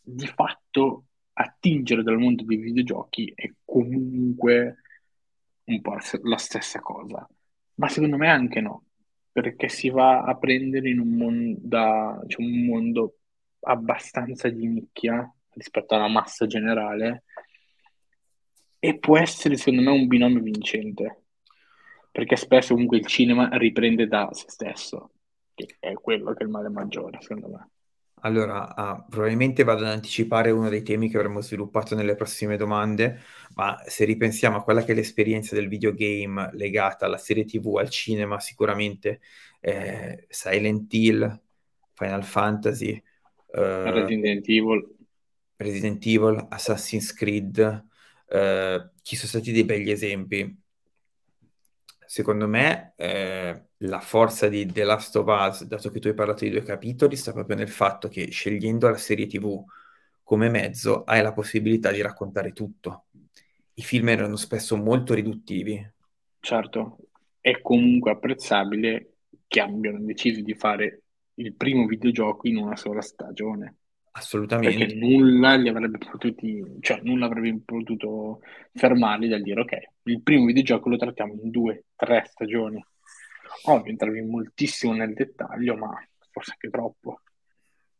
Di 0.00 0.26
fatto, 0.26 1.04
attingere 1.38 2.02
dal 2.02 2.18
mondo 2.18 2.44
dei 2.44 2.56
videogiochi 2.56 3.30
è 3.34 3.52
comunque 3.64 4.76
un 5.64 5.80
po' 5.80 5.96
la 6.22 6.38
stessa 6.38 6.80
cosa. 6.80 7.28
Ma 7.74 7.88
secondo 7.88 8.16
me 8.16 8.30
anche 8.30 8.60
no, 8.60 8.84
perché 9.32 9.68
si 9.68 9.90
va 9.90 10.22
a 10.22 10.34
prendere 10.36 10.88
in 10.88 10.98
un 10.98 11.10
mondo, 11.10 11.58
da, 11.60 12.22
cioè 12.26 12.44
un 12.44 12.64
mondo 12.64 13.18
abbastanza 13.60 14.48
di 14.48 14.66
nicchia 14.66 15.30
rispetto 15.56 15.94
alla 15.94 16.08
massa 16.08 16.46
generale 16.46 17.24
e 18.78 18.98
può 18.98 19.18
essere 19.18 19.56
secondo 19.56 19.82
me 19.82 19.90
un 19.90 20.06
binomio 20.06 20.42
vincente, 20.42 21.24
perché 22.12 22.36
spesso 22.36 22.74
comunque 22.74 22.98
il 22.98 23.06
cinema 23.06 23.48
riprende 23.52 24.06
da 24.06 24.28
se 24.32 24.44
stesso, 24.48 25.12
che 25.54 25.76
è 25.80 25.94
quello 25.94 26.32
che 26.34 26.42
è 26.42 26.46
il 26.46 26.50
male 26.50 26.68
maggiore, 26.68 27.18
secondo 27.20 27.48
me. 27.48 27.70
Allora, 28.20 28.74
ah, 28.74 29.04
probabilmente 29.08 29.62
vado 29.62 29.84
ad 29.84 29.90
anticipare 29.90 30.50
uno 30.50 30.68
dei 30.68 30.82
temi 30.82 31.08
che 31.08 31.16
avremo 31.16 31.40
sviluppato 31.42 31.94
nelle 31.94 32.14
prossime 32.14 32.56
domande, 32.56 33.20
ma 33.54 33.80
se 33.86 34.04
ripensiamo 34.04 34.56
a 34.56 34.62
quella 34.62 34.82
che 34.82 34.92
è 34.92 34.94
l'esperienza 34.94 35.54
del 35.54 35.68
videogame 35.68 36.50
legata 36.52 37.06
alla 37.06 37.18
serie 37.18 37.44
TV, 37.44 37.76
al 37.76 37.90
cinema, 37.90 38.40
sicuramente 38.40 39.20
eh, 39.60 40.26
Silent 40.28 40.92
Hill, 40.92 41.40
Final 41.92 42.24
Fantasy, 42.24 43.02
eh, 43.52 43.90
Resident 43.90 44.48
Evil, 44.48 44.95
Resident 45.56 46.04
Evil, 46.06 46.46
Assassin's 46.48 47.12
Creed, 47.12 47.86
eh, 48.28 48.90
ci 49.02 49.16
sono 49.16 49.28
stati 49.28 49.52
dei 49.52 49.64
begli 49.64 49.90
esempi. 49.90 50.62
Secondo 52.06 52.46
me, 52.46 52.92
eh, 52.96 53.68
la 53.78 54.00
forza 54.00 54.48
di 54.48 54.66
The 54.66 54.84
Last 54.84 55.16
of 55.16 55.26
Us, 55.26 55.64
dato 55.64 55.90
che 55.90 55.98
tu 56.00 56.08
hai 56.08 56.14
parlato 56.14 56.44
di 56.44 56.50
due 56.50 56.62
capitoli, 56.62 57.16
sta 57.16 57.32
proprio 57.32 57.56
nel 57.56 57.68
fatto 57.68 58.08
che 58.08 58.30
scegliendo 58.30 58.88
la 58.88 58.96
serie 58.96 59.26
TV 59.26 59.64
come 60.22 60.48
mezzo 60.48 61.04
hai 61.04 61.22
la 61.22 61.32
possibilità 61.32 61.90
di 61.92 62.00
raccontare 62.00 62.52
tutto. 62.52 63.06
I 63.74 63.82
film 63.82 64.08
erano 64.08 64.36
spesso 64.36 64.76
molto 64.76 65.14
riduttivi. 65.14 65.84
certo, 66.40 66.98
è 67.40 67.60
comunque 67.60 68.10
apprezzabile 68.12 69.18
che 69.46 69.60
abbiano 69.60 70.00
deciso 70.00 70.40
di 70.40 70.54
fare 70.54 71.02
il 71.34 71.54
primo 71.54 71.86
videogioco 71.86 72.48
in 72.48 72.56
una 72.56 72.76
sola 72.76 73.00
stagione. 73.02 73.76
Assolutamente. 74.16 74.78
Perché 74.78 74.94
nulla 74.94 75.56
li 75.56 75.68
avrebbe 75.68 75.98
potuti, 75.98 76.64
cioè 76.80 77.00
nulla 77.02 77.26
avrebbe 77.26 77.60
potuto 77.64 78.40
fermarli 78.72 79.28
dal 79.28 79.42
dire 79.42 79.60
ok, 79.60 79.76
il 80.04 80.22
primo 80.22 80.46
videogioco 80.46 80.88
lo 80.88 80.96
trattiamo 80.96 81.34
in 81.34 81.50
due, 81.50 81.84
tre 81.94 82.24
stagioni. 82.26 82.82
Ovvio, 83.64 83.90
entravi 83.90 84.22
moltissimo 84.22 84.94
nel 84.94 85.12
dettaglio, 85.12 85.76
ma 85.76 85.90
forse 86.30 86.52
anche 86.52 86.70
troppo. 86.70 87.20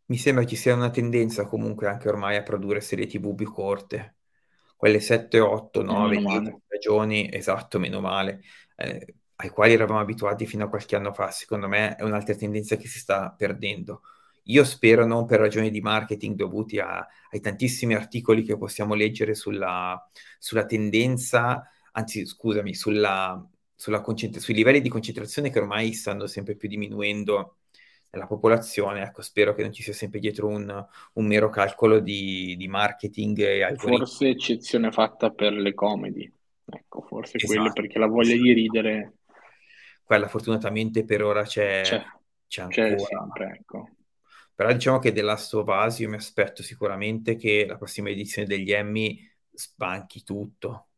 Mi 0.06 0.16
sembra 0.16 0.46
ci 0.46 0.56
sia 0.56 0.74
una 0.74 0.88
tendenza 0.88 1.44
comunque 1.44 1.86
anche 1.86 2.08
ormai 2.08 2.36
a 2.36 2.42
produrre 2.42 2.80
serie 2.80 3.06
TV 3.06 3.34
più 3.34 3.52
corte. 3.52 4.16
Quelle 4.74 5.00
7, 5.00 5.38
8, 5.38 5.82
9, 5.82 6.16
Meno 6.16 6.20
10 6.20 6.24
male. 6.24 6.60
stagioni, 6.64 7.28
esatto, 7.30 7.78
meno 7.78 8.00
male, 8.00 8.40
eh, 8.76 9.14
ai 9.36 9.48
quali 9.50 9.74
eravamo 9.74 10.00
abituati 10.00 10.46
fino 10.46 10.64
a 10.64 10.68
qualche 10.68 10.96
anno 10.96 11.12
fa. 11.12 11.30
Secondo 11.30 11.68
me 11.68 11.94
è 11.94 12.02
un'altra 12.04 12.34
tendenza 12.34 12.76
che 12.76 12.88
si 12.88 12.98
sta 12.98 13.34
perdendo. 13.36 14.00
Io 14.48 14.64
spero 14.64 15.06
non 15.06 15.26
per 15.26 15.40
ragioni 15.40 15.70
di 15.70 15.80
marketing 15.80 16.34
dovuti 16.36 16.78
a- 16.78 17.06
ai 17.30 17.40
tantissimi 17.40 17.94
articoli 17.94 18.42
che 18.42 18.56
possiamo 18.56 18.94
leggere 18.94 19.34
sulla, 19.34 20.00
sulla 20.38 20.64
tendenza, 20.66 21.68
anzi 21.92 22.26
scusami, 22.26 22.74
sulla, 22.74 23.44
sulla 23.74 24.00
concentra- 24.00 24.40
sui 24.40 24.54
livelli 24.54 24.80
di 24.80 24.88
concentrazione 24.88 25.50
che 25.50 25.58
ormai 25.58 25.92
stanno 25.92 26.26
sempre 26.26 26.54
più 26.56 26.68
diminuendo 26.68 27.58
nella 28.10 28.26
popolazione. 28.26 29.02
Ecco, 29.02 29.22
spero 29.22 29.54
che 29.54 29.62
non 29.62 29.72
ci 29.72 29.82
sia 29.82 29.92
sempre 29.92 30.20
dietro 30.20 30.46
un, 30.48 30.86
un 31.14 31.26
mero 31.26 31.50
calcolo 31.50 31.98
di, 32.00 32.54
di 32.56 32.68
marketing 32.68 33.38
e 33.40 33.62
algoritmi. 33.62 34.06
Forse 34.06 34.28
eccezione 34.28 34.90
fatta 34.90 35.30
per 35.30 35.52
le 35.52 35.72
comedy. 35.72 36.28
Ecco, 36.64 37.02
forse 37.02 37.40
quello 37.40 37.70
Esatto. 37.70 37.72
perché 37.72 38.00
la 38.00 38.08
voglia 38.08 38.34
di 38.34 38.52
ridere 38.52 39.14
Quella 40.02 40.28
fortunatamente 40.28 41.04
per 41.04 41.22
ora 41.22 41.42
c'è, 41.42 42.00
c'è, 42.00 42.02
c'è 42.46 42.62
c'è 42.66 42.96
ancora. 42.96 42.98
sempre, 42.98 43.54
ecco. 43.60 43.95
Però 44.56 44.72
diciamo 44.72 44.98
che 44.98 45.12
The 45.12 45.22
Last 45.22 45.54
of 45.54 45.68
Us 45.68 46.00
io 46.00 46.08
mi 46.08 46.16
aspetto 46.16 46.62
sicuramente 46.62 47.36
che 47.36 47.66
la 47.66 47.76
prossima 47.76 48.08
edizione 48.08 48.48
degli 48.48 48.72
Emmy 48.72 49.20
sbanchi 49.52 50.22
tutto, 50.22 50.88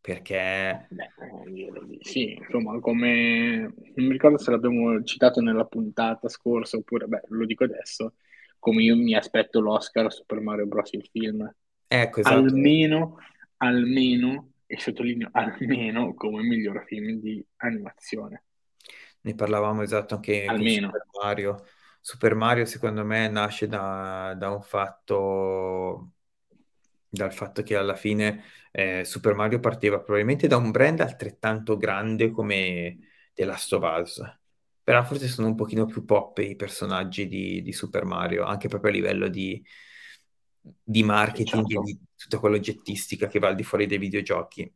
perché 0.00 0.88
Beh, 0.90 1.04
eh, 1.04 1.98
sì, 2.02 2.32
insomma, 2.34 2.78
come 2.80 3.60
non 3.94 4.06
mi 4.06 4.12
ricordo 4.12 4.36
se 4.36 4.50
l'abbiamo 4.50 5.02
citato 5.04 5.40
nella 5.40 5.64
puntata 5.64 6.28
scorsa 6.28 6.76
oppure, 6.76 7.06
beh, 7.06 7.22
lo 7.28 7.46
dico 7.46 7.64
adesso, 7.64 8.14
come 8.58 8.82
io 8.82 8.94
mi 8.94 9.14
aspetto 9.14 9.60
l'Oscar 9.60 10.06
a 10.06 10.10
Super 10.10 10.40
Mario 10.40 10.66
Bros. 10.66 10.92
il 10.92 11.08
film. 11.10 11.50
ecco, 11.88 12.20
esatto, 12.20 12.40
Almeno, 12.40 13.16
almeno, 13.58 14.52
e 14.66 14.78
sottolineo 14.78 15.30
almeno 15.32 16.14
come 16.14 16.42
miglior 16.42 16.84
film 16.86 17.18
di 17.20 17.44
animazione. 17.56 18.42
ne 19.22 19.34
parlavamo 19.34 19.82
esatto 19.82 20.14
anche 20.16 20.54
con 20.54 20.54
Almeno. 20.56 20.86
Super 20.88 21.06
Mario. 21.22 21.64
Super 22.04 22.34
Mario 22.34 22.64
secondo 22.64 23.04
me 23.04 23.28
nasce 23.28 23.68
da, 23.68 24.34
da 24.36 24.50
un 24.50 24.60
fatto, 24.60 26.10
dal 27.08 27.32
fatto 27.32 27.62
che 27.62 27.76
alla 27.76 27.94
fine 27.94 28.42
eh, 28.72 29.04
Super 29.04 29.34
Mario 29.34 29.60
partiva 29.60 30.00
probabilmente 30.00 30.48
da 30.48 30.56
un 30.56 30.72
brand 30.72 30.98
altrettanto 30.98 31.76
grande 31.76 32.32
come 32.32 32.98
The 33.34 33.44
Last 33.44 33.72
of 33.74 34.00
Us. 34.00 34.20
Però 34.82 35.04
forse 35.04 35.28
sono 35.28 35.46
un 35.46 35.54
pochino 35.54 35.86
più 35.86 36.04
pop 36.04 36.38
i 36.38 36.56
personaggi 36.56 37.28
di, 37.28 37.62
di 37.62 37.72
Super 37.72 38.04
Mario, 38.04 38.42
anche 38.42 38.66
proprio 38.66 38.90
a 38.90 38.94
livello 38.94 39.28
di, 39.28 39.64
di 40.82 41.04
marketing 41.04 41.68
Certo. 41.68 41.80
e 41.80 41.84
di 41.84 42.00
tutta 42.16 42.38
quell'oggettistica 42.40 43.28
che 43.28 43.38
va 43.38 43.46
al 43.46 43.54
di 43.54 43.62
fuori 43.62 43.86
dei 43.86 43.98
videogiochi. 43.98 44.72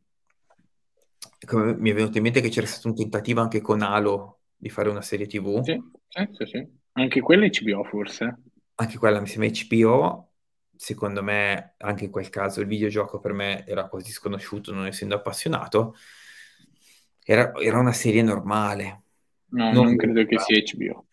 Come 1.45 1.75
mi 1.75 1.89
è 1.89 1.93
venuto 1.93 2.17
in 2.17 2.23
mente 2.23 2.39
che 2.39 2.47
c'era 2.49 2.65
stato 2.65 2.87
un 2.87 2.95
tentativo 2.95 3.41
anche 3.41 3.59
con 3.59 3.81
Halo 3.81 4.39
di 4.55 4.69
fare 4.69 4.87
una 4.87 5.01
serie 5.01 5.27
TV. 5.27 5.61
Sì, 5.61 5.77
sì, 6.07 6.27
sì, 6.31 6.45
sì. 6.45 6.76
Anche 6.97 7.21
quella 7.21 7.47
HBO 7.47 7.83
forse. 7.83 8.35
Anche 8.75 8.97
quella 8.97 9.19
mi 9.19 9.27
sembra 9.27 9.49
HBO. 9.49 10.31
Secondo 10.75 11.23
me, 11.23 11.73
anche 11.77 12.05
in 12.05 12.11
quel 12.11 12.29
caso, 12.29 12.61
il 12.61 12.67
videogioco 12.67 13.19
per 13.19 13.33
me 13.33 13.65
era 13.65 13.87
quasi 13.87 14.11
sconosciuto, 14.11 14.73
non 14.73 14.85
essendo 14.85 15.15
appassionato. 15.15 15.95
Era, 17.23 17.53
era 17.55 17.79
una 17.79 17.93
serie 17.93 18.21
normale. 18.21 19.03
No, 19.49 19.71
Non 19.71 19.85
non 19.85 19.95
credo 19.95 20.25
che 20.25 20.39
sia 20.39 20.61
HBO. 20.61 21.05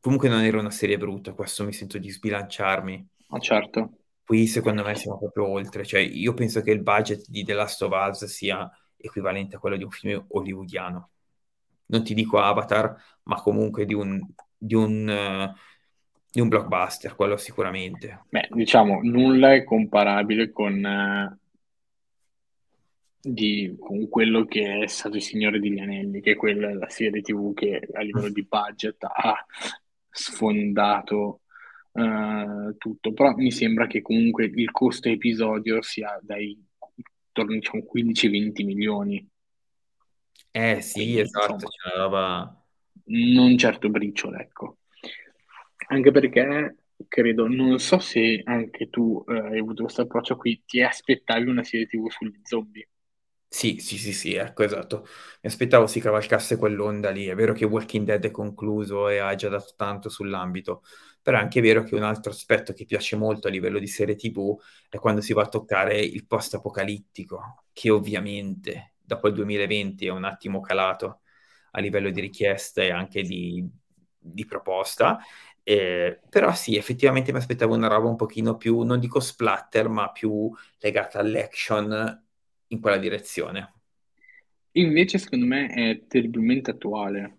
Comunque 0.00 0.28
non 0.28 0.42
era 0.42 0.58
una 0.58 0.70
serie 0.70 0.98
brutta, 0.98 1.32
questo 1.32 1.64
mi 1.64 1.72
sento 1.72 1.98
di 1.98 2.10
sbilanciarmi. 2.10 3.08
Ma 3.28 3.38
certo. 3.38 3.90
Qui 4.24 4.46
secondo 4.46 4.82
me 4.82 4.94
siamo 4.96 5.18
proprio 5.18 5.48
oltre. 5.48 5.84
Cioè, 5.84 6.00
io 6.00 6.34
penso 6.34 6.60
che 6.60 6.70
il 6.72 6.82
budget 6.82 7.24
di 7.28 7.44
The 7.44 7.54
Last 7.54 7.82
of 7.82 7.92
Us 7.92 8.24
sia 8.24 8.68
equivalente 8.96 9.56
a 9.56 9.58
quello 9.58 9.76
di 9.76 9.84
un 9.84 9.90
film 9.90 10.24
hollywoodiano. 10.28 11.10
Non 11.86 12.02
ti 12.02 12.14
dico 12.14 12.38
Avatar, 12.38 12.96
ma 13.24 13.40
comunque 13.40 13.84
di 13.84 13.94
un, 13.94 14.20
di 14.66 14.74
un, 14.74 15.08
eh, 15.08 15.52
di 16.30 16.40
un 16.40 16.48
blockbuster, 16.48 17.14
quello 17.14 17.36
sicuramente. 17.36 18.24
Beh, 18.28 18.48
diciamo, 18.50 19.00
nulla 19.02 19.54
è 19.54 19.64
comparabile 19.64 20.52
con, 20.52 20.84
eh, 20.84 21.38
di- 23.20 23.74
con 23.78 24.08
quello 24.08 24.44
che 24.44 24.80
è 24.82 24.86
stato 24.86 25.16
Il 25.16 25.22
Signore 25.22 25.58
degli 25.58 25.78
Anelli, 25.78 26.20
che 26.20 26.32
è 26.32 26.36
quella 26.36 26.72
la 26.74 26.88
serie 26.88 27.22
TV 27.22 27.54
che 27.54 27.88
a 27.92 28.00
livello 28.02 28.28
di 28.28 28.44
budget 28.44 29.02
ha 29.04 29.44
sfondato 30.10 31.40
eh, 31.92 32.74
tutto. 32.78 33.12
Però 33.12 33.34
mi 33.34 33.50
sembra 33.50 33.86
che 33.86 34.02
comunque 34.02 34.44
il 34.44 34.70
costo 34.70 35.08
episodio 35.08 35.82
sia 35.82 36.18
dai 36.22 36.62
intorno, 37.26 37.54
diciamo, 37.54 37.82
15-20 37.84 38.64
milioni. 38.64 39.26
Eh 40.50 40.80
sì, 40.80 40.92
Quindi, 41.00 41.20
esatto, 41.20 41.52
insomma, 41.52 41.70
c'è 41.70 41.94
una 41.94 42.02
roba... 42.04 42.65
non 43.06 43.56
certo 43.58 43.88
briciole, 43.88 44.40
ecco. 44.42 44.78
Anche 45.88 46.10
perché 46.10 46.76
credo, 47.08 47.46
non 47.48 47.78
so 47.78 47.98
se 47.98 48.40
anche 48.44 48.88
tu 48.90 49.24
eh, 49.28 49.38
hai 49.38 49.58
avuto 49.58 49.84
questo 49.84 50.02
approccio 50.02 50.36
qui, 50.36 50.62
ti 50.64 50.82
aspettavi 50.82 51.48
una 51.48 51.64
serie 51.64 51.86
TV 51.86 52.08
sugli 52.10 52.40
zombie. 52.42 52.88
Sì, 53.48 53.78
sì, 53.78 53.96
sì, 53.96 54.12
sì, 54.12 54.34
ecco, 54.34 54.64
esatto. 54.64 55.02
Mi 55.40 55.48
aspettavo 55.48 55.86
si 55.86 55.98
cavalcasse 56.00 56.56
quell'onda 56.58 57.10
lì. 57.10 57.26
È 57.26 57.34
vero 57.34 57.54
che 57.54 57.64
Walking 57.64 58.04
Dead 58.04 58.22
è 58.24 58.30
concluso 58.30 59.08
e 59.08 59.18
ha 59.18 59.34
già 59.34 59.48
dato 59.48 59.72
tanto 59.76 60.08
sull'ambito, 60.10 60.82
però 61.22 61.38
è 61.38 61.40
anche 61.40 61.60
vero 61.62 61.82
che 61.82 61.94
un 61.94 62.02
altro 62.02 62.32
aspetto 62.32 62.72
che 62.74 62.84
piace 62.84 63.16
molto 63.16 63.46
a 63.48 63.50
livello 63.50 63.78
di 63.78 63.86
serie 63.86 64.14
TV 64.16 64.56
è 64.90 64.98
quando 64.98 65.22
si 65.22 65.32
va 65.32 65.42
a 65.42 65.48
toccare 65.48 65.98
il 65.98 66.26
post-apocalittico, 66.26 67.64
che 67.72 67.88
ovviamente 67.90 68.94
dopo 69.00 69.28
il 69.28 69.34
2020 69.34 70.06
è 70.06 70.10
un 70.10 70.24
attimo 70.24 70.60
calato 70.60 71.20
a 71.76 71.80
livello 71.80 72.10
di 72.10 72.20
richieste 72.20 72.86
e 72.86 72.90
anche 72.90 73.22
di, 73.22 73.64
di 74.18 74.44
proposta. 74.46 75.18
Eh, 75.62 76.20
però 76.28 76.54
sì, 76.54 76.76
effettivamente 76.76 77.32
mi 77.32 77.38
aspettavo 77.38 77.74
una 77.74 77.88
roba 77.88 78.08
un 78.08 78.16
pochino 78.16 78.56
più, 78.56 78.80
non 78.80 78.98
dico 78.98 79.20
splatter, 79.20 79.88
ma 79.88 80.10
più 80.10 80.50
legata 80.78 81.18
all'action 81.18 82.24
in 82.68 82.80
quella 82.80 82.96
direzione. 82.98 83.72
Invece, 84.72 85.18
secondo 85.18 85.46
me, 85.46 85.68
è 85.68 86.06
terribilmente 86.06 86.70
attuale, 86.70 87.36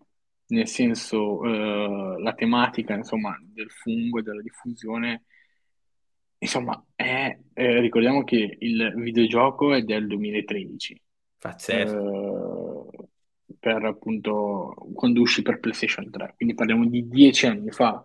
nel 0.48 0.68
senso, 0.68 1.44
eh, 1.44 2.22
la 2.22 2.34
tematica, 2.34 2.96
insomma, 2.96 3.38
del 3.42 3.70
fungo 3.72 4.20
e 4.20 4.24
della 4.24 4.42
diffusione, 4.42 5.24
insomma, 6.40 6.84
è, 6.96 7.38
eh, 7.54 7.80
ricordiamo 7.80 8.24
che 8.24 8.58
il 8.60 8.94
videogioco 8.98 9.74
è 9.74 9.84
del 9.84 10.08
2013, 10.08 11.02
Pazzesco. 11.40 12.67
Per 13.68 13.84
appunto 13.84 14.74
quando 14.94 15.20
uscì 15.20 15.42
per 15.42 15.60
PlayStation 15.60 16.10
3, 16.10 16.36
quindi 16.38 16.56
parliamo 16.56 16.86
di 16.86 17.06
dieci 17.10 17.48
anni 17.48 17.70
fa. 17.70 18.02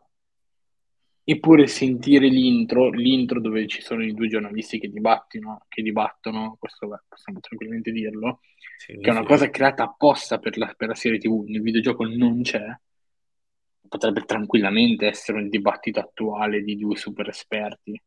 Eppure 1.25 1.69
sentire 1.69 2.27
l'intro, 2.27 2.91
l'intro 2.91 3.41
dove 3.41 3.69
ci 3.69 3.81
sono 3.81 4.03
i 4.03 4.13
due 4.13 4.27
giornalisti 4.27 4.81
che 4.81 4.89
dibattono, 4.89 5.67
che 5.69 5.83
dibattono, 5.83 6.57
questo 6.59 6.89
beh, 6.89 7.05
possiamo 7.09 7.39
tranquillamente 7.39 7.93
dirlo, 7.93 8.41
Sì, 8.77 8.99
che 8.99 9.09
è 9.09 9.13
una 9.13 9.21
sì. 9.21 9.27
cosa 9.27 9.51
creata 9.51 9.85
apposta 9.85 10.41
per 10.41 10.59
la, 10.59 10.75
per 10.77 10.89
la 10.89 10.97
serie 10.97 11.19
TV, 11.19 11.45
nel 11.47 11.63
videogioco 11.63 12.05
non 12.05 12.43
c'è, 12.43 12.67
potrebbe 13.87 14.25
tranquillamente 14.25 15.07
essere 15.07 15.39
un 15.39 15.49
dibattito 15.49 16.01
attuale 16.01 16.63
di 16.65 16.77
due 16.77 16.97
super 16.97 17.29
esperti. 17.29 18.03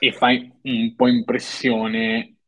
E 0.00 0.12
fai 0.12 0.52
un 0.62 0.96
po' 0.96 1.06
impressione 1.06 2.38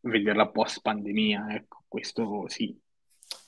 vederla 0.00 0.50
post 0.50 0.82
pandemia, 0.82 1.54
ecco, 1.54 1.84
questo 1.88 2.48
sì. 2.48 2.81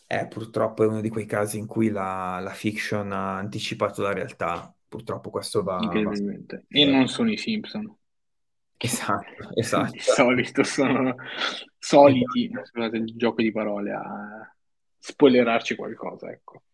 Eh, 0.07 0.27
purtroppo 0.27 0.85
è 0.85 0.87
uno 0.87 1.01
di 1.01 1.09
quei 1.09 1.27
casi 1.27 1.59
in 1.59 1.67
cui 1.67 1.89
la, 1.89 2.39
la 2.41 2.51
fiction 2.51 3.11
ha 3.13 3.37
anticipato 3.37 4.03
la 4.03 4.13
realtà. 4.13 4.75
Purtroppo 4.87 5.31
questo 5.31 5.63
va, 5.63 5.79
va... 5.79 6.13
E 6.69 6.85
non 6.85 7.09
sono 7.09 7.31
i 7.31 7.37
Simpson. 7.37 7.97
Esatto, 8.77 9.49
Di 9.55 9.61
esatto. 9.61 9.95
solito 9.99 10.63
sono 10.63 11.15
soliti, 11.79 12.51
scusate 12.63 12.97
il 12.99 13.17
gioco 13.17 13.43
di 13.43 13.51
parole, 13.51 13.93
a 13.93 14.55
spoilerarci 14.99 15.75
qualcosa, 15.75 16.31
ecco. 16.31 16.65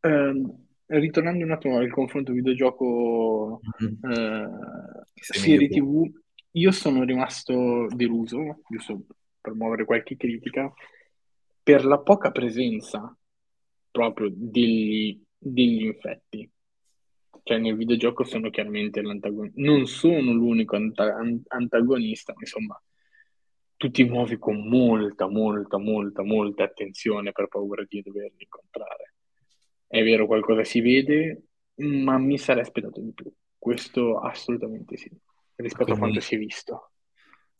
Ehm, 0.00 0.66
ritornando 0.86 1.44
un 1.44 1.50
attimo 1.50 1.78
al 1.78 1.90
confronto 1.90 2.32
videogioco 2.32 3.60
Sei 5.14 5.40
meglio 5.42 5.66
serie. 5.66 5.68
TV, 5.68 6.10
io 6.52 6.70
sono 6.70 7.04
rimasto 7.04 7.88
deluso, 7.94 8.62
giusto 8.68 9.04
per 9.40 9.54
muovere 9.54 9.84
qualche 9.84 10.16
critica, 10.16 10.72
per 11.68 11.84
la 11.84 11.98
poca 11.98 12.30
presenza 12.30 13.14
proprio 13.90 14.30
degli, 14.32 15.20
degli 15.36 15.82
infetti. 15.84 16.50
Cioè 17.42 17.58
nel 17.58 17.76
videogioco 17.76 18.24
sono 18.24 18.48
chiaramente 18.48 19.02
l'antagonista, 19.02 19.60
non 19.60 19.86
sono 19.86 20.32
l'unico 20.32 20.76
anta- 20.76 21.14
an- 21.14 21.42
antagonista, 21.48 22.32
ma 22.32 22.40
insomma, 22.40 22.82
tu 23.76 23.90
ti 23.90 24.04
muovi 24.04 24.38
con 24.38 24.66
molta, 24.66 25.28
molta, 25.28 25.76
molta, 25.76 26.22
molta 26.22 26.64
attenzione 26.64 27.32
per 27.32 27.48
paura 27.48 27.84
di 27.86 28.00
doverli 28.00 28.44
incontrare. 28.44 29.14
È 29.86 30.02
vero, 30.02 30.24
qualcosa 30.26 30.64
si 30.64 30.80
vede, 30.80 31.48
ma 31.76 32.16
mi 32.16 32.38
sarei 32.38 32.62
aspettato 32.62 33.00
di 33.02 33.12
più. 33.12 33.30
Questo 33.58 34.18
assolutamente 34.20 34.96
sì, 34.96 35.10
rispetto 35.56 35.92
a 35.92 35.98
quanto 35.98 36.20
Quindi 36.20 36.20
si 36.20 36.34
è 36.34 36.38
visto. 36.38 36.92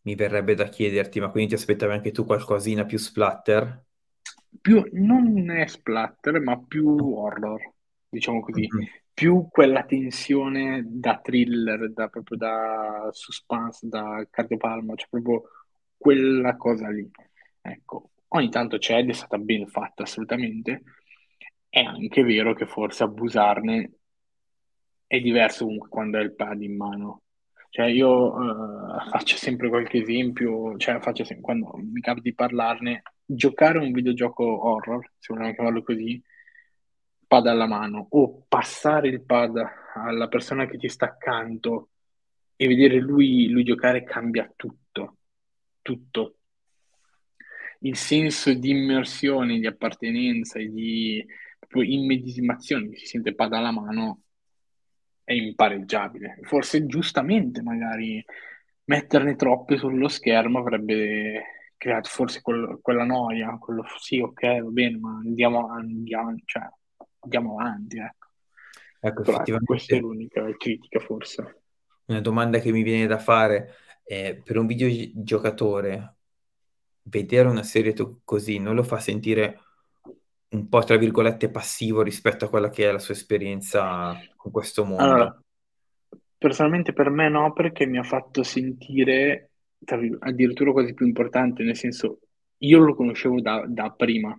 mi 0.03 0.15
verrebbe 0.17 0.55
da 0.57 0.69
chiederti, 0.69 1.21
ma 1.21 1.31
quindi 1.31 1.51
ti 1.51 1.55
aspettavi 1.55 1.93
anche 1.93 2.11
tu 2.11 2.25
qualcosina 2.25 2.85
più 2.85 2.99
splatter? 2.99 3.85
Più, 4.61 4.89
non 4.93 5.51
è 5.51 5.67
splatter, 5.67 6.41
ma 6.41 6.59
più 6.59 6.89
horror, 6.89 7.61
diciamo 8.09 8.41
così. 8.41 8.67
Mhm. 8.71 8.87
Più 9.13 9.49
quella 9.51 9.85
tensione 9.85 10.83
da 10.87 11.19
thriller, 11.19 11.91
da, 11.91 12.09
proprio 12.09 12.37
da 12.37 13.09
suspense, 13.11 13.89
da 13.89 14.27
cardiopalma, 14.31 14.95
cioè 14.95 15.09
proprio 15.11 15.43
quella 15.97 16.57
cosa 16.57 16.89
lì. 16.89 17.11
Ecco, 17.61 18.11
ogni 18.29 18.49
tanto 18.49 18.79
c'è 18.79 18.99
ed 18.99 19.09
è 19.09 19.13
stata 19.13 19.39
ben 19.39 19.67
fatta 19.67 20.05
assolutamente. 20.05 20.83
È 21.69 21.81
anche 21.81 22.23
vero 22.23 22.55
che 22.55 22.67
forse 22.67 23.03
abusarne 23.03 23.93
è 25.09 25.21
diverso 25.21 25.65
comunque 25.65 25.89
quando 25.89 26.19
hai 26.19 26.25
il 26.25 26.35
pad 26.35 26.63
in 26.63 26.77
mano. 26.77 27.23
Cioè 27.71 27.87
io 27.87 28.33
eh, 28.33 29.11
faccio 29.11 29.37
sempre 29.37 29.69
qualche 29.69 29.99
esempio, 29.99 30.77
cioè 30.79 31.01
faccio 31.01 31.25
sempre, 31.25 31.45
quando 31.45 31.71
mi 31.77 32.01
capita 32.01 32.29
di 32.29 32.35
parlarne, 32.35 33.03
giocare 33.25 33.79
un 33.79 33.93
videogioco 33.93 34.43
horror, 34.67 35.13
se 35.19 35.33
vogliamo 35.35 35.55
chiamarlo 35.55 35.83
così, 35.83 36.23
pad 37.27 37.47
alla 37.47 37.67
mano, 37.67 38.07
o 38.11 38.45
passare 38.49 39.09
il 39.09 39.23
pad 39.23 39.63
alla 39.95 40.29
persona 40.29 40.67
che 40.67 40.79
ti 40.79 40.89
sta 40.89 41.07
accanto 41.07 41.91
e 42.57 42.67
vedere 42.67 42.99
lui, 42.99 43.49
lui 43.49 43.65
giocare 43.65 44.03
cambia 44.03 44.51
tutto, 44.57 45.19
tutto. 45.83 46.37
Il 47.81 47.97
senso 47.97 48.53
di 48.55 48.71
immersione, 48.71 49.59
di 49.59 49.67
appartenenza 49.67 50.59
e 50.59 50.69
di 50.69 51.25
immedesimazione 51.71 52.89
che 52.89 52.97
si 52.97 53.07
sente 53.07 53.35
pad 53.35 53.53
alla 53.53 53.71
mano 53.71 54.23
è 55.29 55.33
impareggiabile. 55.35 56.39
Forse 56.43 56.87
giustamente 56.87 57.63
magari 57.63 58.25
metterne 58.85 59.37
troppe 59.37 59.77
sullo 59.77 60.09
schermo 60.09 60.59
avrebbe 60.61 61.73
creato 61.77 62.09
forse 62.09 62.41
quel- 62.41 62.79
quella 62.83 63.05
noia, 63.05 63.57
quello 63.59 63.85
sì, 64.01 64.19
ok, 64.21 64.61
va 64.63 64.71
bene, 64.71 64.99
ma 64.99 65.19
andiamo, 65.23 65.69
andiamo, 65.71 66.35
cioè, 66.45 66.63
andiamo 67.21 67.59
avanti, 67.59 67.99
ecco. 67.99 68.27
Ecco, 69.01 69.23
Però 69.23 69.39
ecco, 69.43 69.63
questa 69.65 69.95
è 69.95 69.99
effettivamente 69.99 70.01
l'unica 70.01 70.45
critica 70.57 70.99
forse. 71.01 71.63
una 72.07 72.21
domanda 72.21 72.59
che 72.59 72.73
mi 72.73 72.83
viene 72.83 73.07
da 73.07 73.19
fare 73.19 73.75
è 74.03 74.41
per 74.43 74.57
un 74.59 74.67
videogiocatore 74.67 76.17
vedere 77.03 77.49
una 77.49 77.63
serie 77.63 77.93
to- 77.93 78.21
così 78.25 78.59
non 78.59 78.75
lo 78.75 78.83
fa 78.83 78.99
sentire 79.01 79.61
un 80.51 80.69
po', 80.69 80.83
tra 80.85 80.97
virgolette, 80.97 81.51
passivo 81.51 82.03
rispetto 82.03 82.47
a 82.47 82.49
quella 82.49 82.71
che 82.71 82.89
è 82.89 82.93
la 82.93 82.99
sua 82.99 83.15
esperienza 83.15 84.19
con 84.37 84.51
questo 84.51 84.85
mondo? 84.85 85.03
Allora, 85.03 85.43
personalmente 86.37 86.93
per 86.93 87.11
me 87.11 87.29
no, 87.29 87.53
perché 87.53 87.87
mi 87.87 87.99
ha 87.99 88.03
fatto 88.03 88.43
sentire 88.43 89.51
tra 89.85 89.99
addirittura 90.21 90.73
quasi 90.73 90.95
più 90.95 91.07
importante, 91.07 91.63
nel 91.63 91.77
senso, 91.77 92.21
io 92.59 92.79
lo 92.79 92.95
conoscevo 92.95 93.41
da, 93.41 93.65
da 93.67 93.91
prima, 93.91 94.39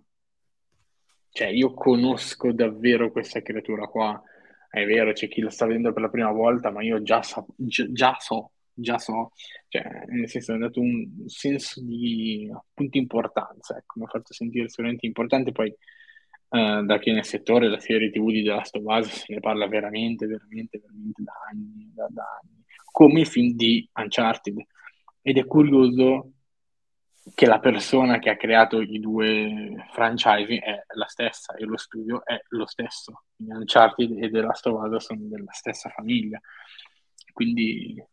cioè 1.31 1.47
io 1.47 1.73
conosco 1.73 2.51
davvero 2.51 3.11
questa 3.11 3.41
creatura 3.41 3.87
qua. 3.87 4.21
È 4.69 4.85
vero, 4.85 5.13
c'è 5.13 5.27
chi 5.27 5.41
lo 5.41 5.49
sta 5.49 5.65
vedendo 5.65 5.93
per 5.93 6.03
la 6.03 6.09
prima 6.09 6.31
volta, 6.31 6.69
ma 6.69 6.83
io 6.83 7.01
già 7.01 7.23
so, 7.23 7.47
gi- 7.55 7.91
già 7.91 8.15
so, 8.19 8.51
già 8.73 8.97
so, 8.97 9.31
cioè, 9.69 10.05
nel 10.07 10.27
senso, 10.27 10.53
ha 10.53 10.57
dato 10.57 10.81
un 10.81 11.07
senso 11.27 11.81
di 11.81 12.49
appunto 12.51 12.97
importanza, 12.97 13.77
ecco, 13.77 13.99
mi 13.99 14.05
ha 14.05 14.09
fatto 14.09 14.33
sentire 14.33 14.67
sicuramente 14.67 15.05
importante, 15.05 15.51
poi 15.51 15.69
eh, 15.69 16.81
da 16.83 16.97
chi 16.97 17.11
è 17.11 17.13
nel 17.13 17.23
settore, 17.23 17.69
la 17.69 17.79
serie 17.79 18.09
TV 18.09 18.31
di 18.31 18.43
The 18.43 18.49
Last 18.49 18.75
of 18.75 18.83
Us 18.83 19.25
se 19.25 19.33
ne 19.33 19.39
parla 19.39 19.67
veramente, 19.67 20.25
veramente, 20.25 20.79
veramente 20.79 21.21
da 21.21 21.33
anni, 21.51 21.91
da, 21.93 22.07
da 22.09 22.23
anni, 22.41 22.63
come 22.91 23.21
i 23.21 23.25
film 23.25 23.55
di 23.55 23.87
Uncharted. 23.93 24.57
Ed 25.21 25.37
è 25.37 25.45
curioso 25.45 26.31
che 27.35 27.45
la 27.45 27.59
persona 27.59 28.17
che 28.17 28.31
ha 28.31 28.37
creato 28.37 28.81
i 28.81 28.99
due 28.99 29.85
franchise 29.91 30.57
è 30.57 30.83
la 30.95 31.05
stessa 31.05 31.53
e 31.53 31.65
lo 31.65 31.77
studio 31.77 32.25
è 32.25 32.41
lo 32.49 32.65
stesso. 32.65 33.25
Uncharted 33.35 34.17
e 34.23 34.31
The 34.31 34.41
Last 34.41 34.65
of 34.65 34.81
Us 34.81 35.05
sono 35.05 35.21
della 35.25 35.51
stessa 35.51 35.89
famiglia. 35.89 36.39
Quindi 37.31 38.03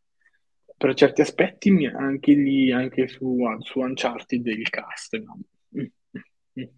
per 0.76 0.94
certi 0.94 1.20
aspetti 1.20 1.70
anche 1.86 2.32
lì, 2.32 2.70
anche 2.72 3.08
su, 3.08 3.38
su 3.60 3.80
Uncharted 3.80 4.46
il 4.46 4.68
cast, 4.70 5.16
no? 5.22 5.38
Mm, 5.76 5.80
mm, 5.80 6.60
mm. 6.60 6.68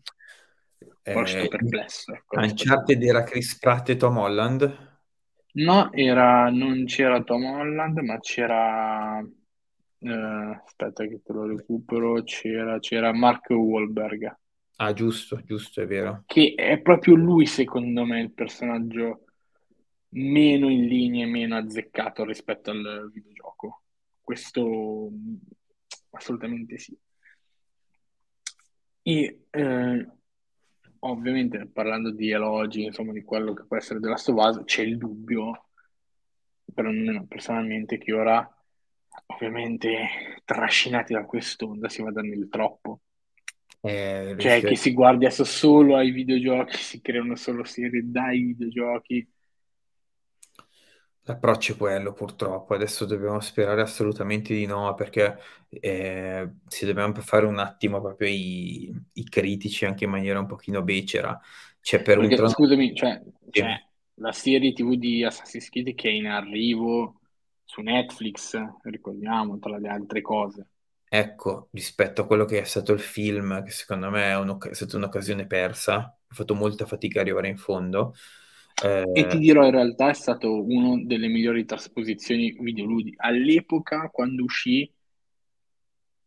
Poi 1.11 1.27
sto 1.27 1.45
Eh, 1.45 1.49
perplesso, 1.49 2.13
ecco, 2.15 2.37
Uncharted 2.37 3.03
era 3.03 3.25
Chris 3.25 3.59
Pratt 3.59 3.89
e 3.91 3.97
Tom 3.97 4.19
Holland? 4.19 4.87
No, 5.55 5.93
era, 5.93 6.49
non 6.51 6.85
c'era 6.87 7.23
Tom 7.23 7.45
Holland, 7.45 7.99
ma 7.99 8.19
c'era... 8.21 9.21
eh, 9.21 10.61
aspetta 10.65 11.05
che 11.07 11.21
te 11.23 11.33
lo 11.33 11.47
recupero, 11.47 12.23
c'era, 12.23 12.79
c'era 12.79 13.13
Mark 13.13 13.51
Wahlberg. 13.51 14.37
Ah, 14.79 14.93
giusto, 14.93 15.41
giusto, 15.45 15.83
è 15.83 15.87
vero. 15.87 16.25
Che 16.27 16.55
è 16.55 16.79
proprio 16.81 17.15
lui, 17.17 17.47
secondo 17.47 18.05
me, 18.05 18.21
il 18.21 18.33
personaggio 18.33 19.25
meno 20.11 20.69
in 20.71 20.87
linea 20.87 21.27
e 21.27 21.29
meno 21.29 21.57
azzeccato 21.57 22.25
rispetto 22.25 22.71
al 22.71 23.11
videogioco. 23.13 23.38
Questo 24.29 25.11
assolutamente 26.11 26.77
sì. 26.77 26.95
E 29.01 29.47
eh, 29.49 30.09
ovviamente 30.99 31.67
parlando 31.67 32.11
di 32.11 32.31
elogi, 32.31 32.85
insomma, 32.85 33.13
di 33.13 33.25
quello 33.25 33.55
che 33.55 33.65
può 33.65 33.79
essere 33.79 34.01
della 34.01 34.19
Stovaz, 34.19 34.65
c'è 34.67 34.83
il 34.83 34.99
dubbio, 34.99 35.69
però 36.75 36.91
personalmente, 37.27 37.97
che 37.97 38.13
ora, 38.13 38.47
ovviamente, 39.29 40.43
trascinati 40.45 41.15
da 41.15 41.25
quest'onda, 41.25 41.89
si 41.89 42.03
vada 42.03 42.21
nel 42.21 42.51
troppo. 42.51 43.01
Eh, 43.81 44.37
cioè, 44.39 44.61
che 44.61 44.77
si 44.77 44.93
guardi 44.93 45.25
adesso 45.25 45.45
solo 45.45 45.97
ai 45.97 46.11
videogiochi, 46.11 46.77
si 46.77 47.01
creano 47.01 47.35
solo 47.35 47.65
serie 47.65 48.03
dai 48.05 48.43
videogiochi 48.43 49.27
L'approccio 51.29 51.75
è 51.75 51.77
quello, 51.77 52.15
purtroppo. 52.15 52.73
Adesso 52.73 53.05
dobbiamo 53.05 53.39
sperare 53.41 53.83
assolutamente 53.83 54.55
di 54.55 54.65
no, 54.65 54.95
perché 54.95 55.39
eh, 55.69 56.51
si 56.67 56.87
dobbiamo 56.87 57.13
fare 57.17 57.45
un 57.45 57.59
attimo 57.59 58.01
proprio 58.01 58.29
i, 58.29 58.91
i, 59.13 59.25
critici 59.25 59.85
anche 59.85 60.05
in 60.05 60.11
maniera 60.11 60.39
un 60.39 60.47
pochino 60.47 60.83
becera. 60.83 61.39
Cioè, 61.83 62.01
per 62.01 62.19
perché, 62.19 62.41
un 62.41 62.49
scusami, 62.49 62.95
cioè, 62.95 63.23
sì. 63.51 63.61
cioè, 63.61 63.87
la 64.15 64.33
serie 64.33 64.73
TV 64.73 64.95
di 64.95 65.23
Assassin's 65.23 65.69
Creed 65.69 65.95
che 65.95 66.09
è 66.09 66.13
in 66.13 66.29
arrivo 66.29 67.21
su 67.63 67.83
Netflix, 67.83 68.59
ricordiamo, 68.85 69.59
tra 69.59 69.77
le 69.77 69.89
altre 69.89 70.23
cose. 70.23 70.67
Ecco, 71.07 71.69
rispetto 71.73 72.23
a 72.23 72.27
quello 72.27 72.47
che 72.47 72.61
è 72.61 72.65
stato 72.65 72.95
il 72.95 73.01
film, 73.01 73.63
che 73.65 73.71
secondo 73.71 74.09
me 74.09 74.33
è, 74.33 74.69
è 74.71 74.75
stata 74.75 74.97
un'occasione 74.97 75.47
persa, 75.47 76.19
ho 76.27 76.35
fatto 76.35 76.55
molta 76.55 76.87
fatica 76.87 77.19
a 77.19 77.23
arrivare 77.23 77.49
in 77.49 77.59
fondo. 77.59 78.15
Eh... 78.83 79.11
E 79.13 79.27
ti 79.27 79.39
dirò, 79.39 79.65
in 79.65 79.73
realtà 79.73 80.11
è 80.11 80.15
stato 80.15 80.63
una 80.65 81.03
delle 81.05 81.29
migliori 81.29 81.65
trasposizioni 81.65 82.57
videoludiche. 82.61 83.17
All'epoca, 83.19 84.09
quando 84.11 84.45
uscì, 84.45 84.91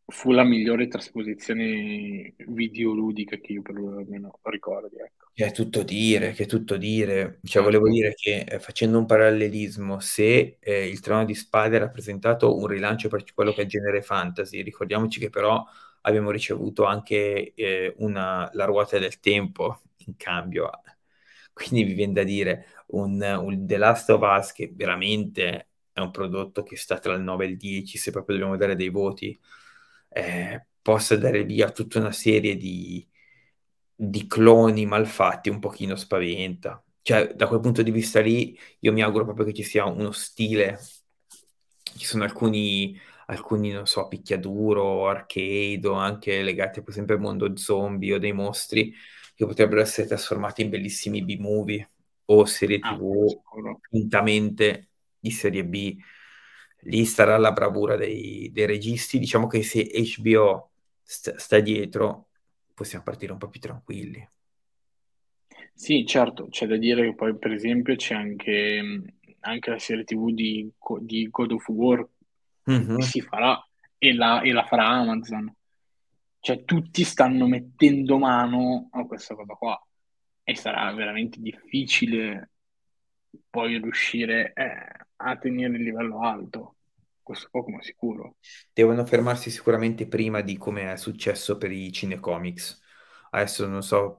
fu 0.05 0.31
la 0.31 0.43
migliore 0.43 0.87
trasposizione 0.87 2.33
videoludica 2.37 3.37
che 3.37 3.53
io 3.53 3.61
perlomeno 3.61 4.39
ricordi. 4.43 4.97
Ecco. 4.97 5.29
Che 5.33 5.45
è 5.45 5.51
tutto 5.51 5.83
dire, 5.83 6.33
che 6.33 6.43
è 6.43 6.45
tutto 6.45 6.75
dire. 6.75 7.39
Cioè, 7.43 7.63
volevo 7.63 7.89
dire 7.89 8.13
che 8.13 8.45
eh, 8.47 8.59
facendo 8.59 8.97
un 8.97 9.05
parallelismo, 9.05 9.99
se 9.99 10.57
eh, 10.59 10.87
il 10.87 10.99
Trono 10.99 11.23
di 11.23 11.33
Spade 11.33 11.77
ha 11.77 11.79
rappresentato 11.79 12.57
un 12.57 12.67
rilancio 12.67 13.07
per 13.07 13.23
quello 13.33 13.53
che 13.53 13.61
è 13.61 13.63
il 13.63 13.69
genere 13.69 14.01
fantasy, 14.01 14.61
ricordiamoci 14.61 15.19
che 15.19 15.29
però 15.29 15.63
abbiamo 16.01 16.31
ricevuto 16.31 16.83
anche 16.83 17.53
eh, 17.53 17.93
una, 17.97 18.49
la 18.53 18.65
ruota 18.65 18.99
del 18.99 19.19
tempo 19.19 19.81
in 20.05 20.15
cambio 20.17 20.69
quindi 21.53 21.85
mi 21.85 21.93
viene 21.93 22.13
da 22.13 22.23
dire 22.23 22.65
un, 22.87 23.21
un 23.21 23.65
The 23.67 23.77
Last 23.77 24.09
of 24.09 24.21
Us 24.21 24.51
che 24.51 24.71
veramente 24.73 25.67
è 25.91 25.99
un 25.99 26.11
prodotto 26.11 26.63
che 26.63 26.75
sta 26.77 26.99
tra 26.99 27.13
il 27.13 27.21
9 27.21 27.45
e 27.45 27.47
il 27.49 27.57
10, 27.57 27.97
se 27.97 28.11
proprio 28.11 28.37
dobbiamo 28.37 28.57
dare 28.57 28.75
dei 28.75 28.89
voti, 28.89 29.37
eh, 30.09 30.65
possa 30.81 31.15
dare 31.17 31.43
via 31.43 31.69
tutta 31.71 31.99
una 31.99 32.11
serie 32.11 32.55
di, 32.57 33.05
di 33.93 34.27
cloni 34.27 34.85
malfatti 34.85 35.49
un 35.49 35.59
pochino 35.59 35.95
spaventa. 35.95 36.83
Cioè, 37.01 37.33
da 37.35 37.47
quel 37.47 37.59
punto 37.59 37.81
di 37.81 37.91
vista 37.91 38.21
lì, 38.21 38.57
io 38.79 38.91
mi 38.93 39.01
auguro 39.01 39.25
proprio 39.25 39.45
che 39.45 39.53
ci 39.53 39.63
sia 39.63 39.85
uno 39.85 40.11
stile. 40.11 40.79
Ci 41.83 42.05
sono 42.05 42.23
alcuni, 42.23 42.97
alcuni 43.27 43.71
non 43.71 43.85
so, 43.85 44.07
picchiaduro, 44.07 45.07
arcade 45.07 45.81
o 45.87 45.93
anche 45.93 46.41
legati 46.41 46.81
esempio 46.87 47.15
al 47.15 47.21
mondo 47.21 47.55
zombie 47.57 48.13
o 48.15 48.19
dei 48.19 48.33
mostri 48.33 48.93
che 49.41 49.47
potrebbero 49.47 49.81
essere 49.81 50.07
trasformati 50.07 50.61
in 50.61 50.69
bellissimi 50.69 51.23
B-movie 51.23 51.89
o 52.25 52.45
serie 52.45 52.77
TV 52.77 53.25
ah, 53.25 53.77
fintamente 53.89 54.89
di 55.19 55.31
serie 55.31 55.65
B. 55.65 55.97
Lì 56.83 57.05
starà 57.05 57.37
la 57.37 57.51
bravura 57.51 57.95
dei, 57.95 58.51
dei 58.51 58.67
registi. 58.67 59.17
Diciamo 59.17 59.47
che 59.47 59.63
se 59.63 59.89
HBO 60.17 60.69
sta, 61.01 61.37
sta 61.39 61.59
dietro, 61.59 62.27
possiamo 62.73 63.03
partire 63.03 63.31
un 63.31 63.39
po' 63.39 63.49
più 63.49 63.59
tranquilli. 63.59 64.29
Sì, 65.73 66.05
certo, 66.05 66.47
c'è 66.49 66.67
da 66.67 66.77
dire 66.77 67.05
che 67.05 67.15
poi 67.15 67.35
per 67.37 67.51
esempio 67.51 67.95
c'è 67.95 68.13
anche, 68.13 69.15
anche 69.39 69.69
la 69.71 69.79
serie 69.79 70.03
TV 70.03 70.31
di, 70.31 70.71
di 70.99 71.27
God 71.31 71.51
of 71.53 71.67
War 71.69 72.07
mm-hmm. 72.69 72.97
che 72.97 73.01
si 73.01 73.21
farà 73.21 73.59
e 73.97 74.13
la, 74.13 74.41
e 74.41 74.51
la 74.51 74.65
farà 74.65 74.87
Amazon. 74.87 75.51
Cioè, 76.41 76.63
tutti 76.65 77.03
stanno 77.03 77.45
mettendo 77.47 78.17
mano 78.17 78.89
a 78.91 79.05
questa 79.05 79.35
cosa 79.35 79.53
qua 79.53 79.87
e 80.43 80.55
sarà 80.55 80.91
veramente 80.91 81.39
difficile 81.39 82.49
poi 83.47 83.77
riuscire 83.77 84.51
eh, 84.53 85.05
a 85.17 85.37
tenere 85.37 85.77
il 85.77 85.83
livello 85.83 86.21
alto. 86.21 86.75
Questo 87.21 87.47
poco 87.51 87.69
ma 87.69 87.81
sicuro. 87.83 88.37
Devono 88.73 89.05
fermarsi 89.05 89.51
sicuramente 89.51 90.07
prima 90.07 90.41
di 90.41 90.57
come 90.57 90.91
è 90.91 90.97
successo 90.97 91.57
per 91.57 91.71
i 91.71 91.91
cinecomics. 91.91 92.81
Adesso 93.29 93.67
non 93.67 93.83
so 93.83 94.17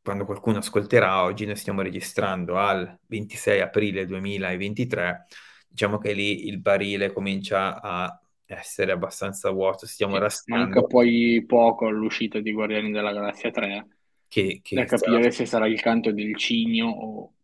quando 0.00 0.24
qualcuno 0.24 0.58
ascolterà, 0.58 1.24
oggi 1.24 1.44
noi 1.44 1.56
stiamo 1.56 1.82
registrando 1.82 2.56
al 2.56 2.98
26 3.06 3.60
aprile 3.60 4.06
2023. 4.06 5.26
Diciamo 5.68 5.98
che 5.98 6.12
lì 6.12 6.46
il 6.46 6.60
barile 6.60 7.12
comincia 7.12 7.80
a 7.80 8.16
essere 8.46 8.92
abbastanza 8.92 9.50
vuoto, 9.50 9.86
stiamo 9.86 10.18
rastando. 10.18 10.64
Manca 10.64 10.82
poi 10.82 11.44
poco 11.46 11.86
all'uscita 11.86 12.40
di 12.40 12.52
Guardiani 12.52 12.90
della 12.90 13.12
Galassia 13.12 13.50
3 13.50 13.86
che, 14.28 14.60
che 14.62 14.76
da 14.76 14.84
capire 14.84 15.30
se 15.30 15.44
sarà 15.44 15.66
il 15.66 15.80
canto 15.80 16.10
del 16.10 16.34
cigno 16.36 16.88
o, 16.88 17.34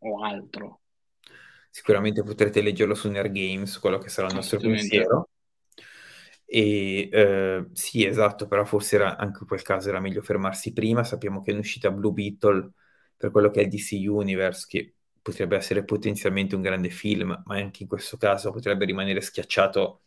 o, 0.00 0.24
altro. 0.24 0.80
Sicuramente 1.70 2.24
potrete 2.24 2.60
leggerlo 2.60 2.94
su 2.94 3.08
Nerd 3.08 3.32
Games, 3.32 3.78
quello 3.78 3.98
che 3.98 4.08
sarà 4.08 4.26
il 4.26 4.34
nostro 4.34 4.58
pensiero. 4.58 5.28
E 6.44 7.08
eh, 7.10 7.66
sì, 7.72 8.04
esatto, 8.04 8.46
però 8.46 8.64
forse 8.64 8.96
era, 8.96 9.16
anche 9.16 9.38
in 9.42 9.46
quel 9.46 9.62
caso 9.62 9.88
era 9.88 10.00
meglio 10.00 10.20
fermarsi 10.20 10.72
prima. 10.72 11.04
Sappiamo 11.04 11.40
che 11.42 11.52
è 11.52 11.54
in 11.54 11.60
uscita 11.60 11.90
Blue 11.90 12.12
Beetle 12.12 12.72
per 13.16 13.30
quello 13.30 13.50
che 13.50 13.60
è 13.60 13.62
il 13.62 13.68
DC 13.70 13.92
Universe, 14.06 14.66
che 14.68 14.94
potrebbe 15.22 15.56
essere 15.56 15.84
potenzialmente 15.84 16.56
un 16.56 16.60
grande 16.60 16.90
film, 16.90 17.40
ma 17.46 17.56
anche 17.56 17.84
in 17.84 17.88
questo 17.88 18.16
caso 18.16 18.50
potrebbe 18.50 18.84
rimanere 18.84 19.20
schiacciato 19.20 20.01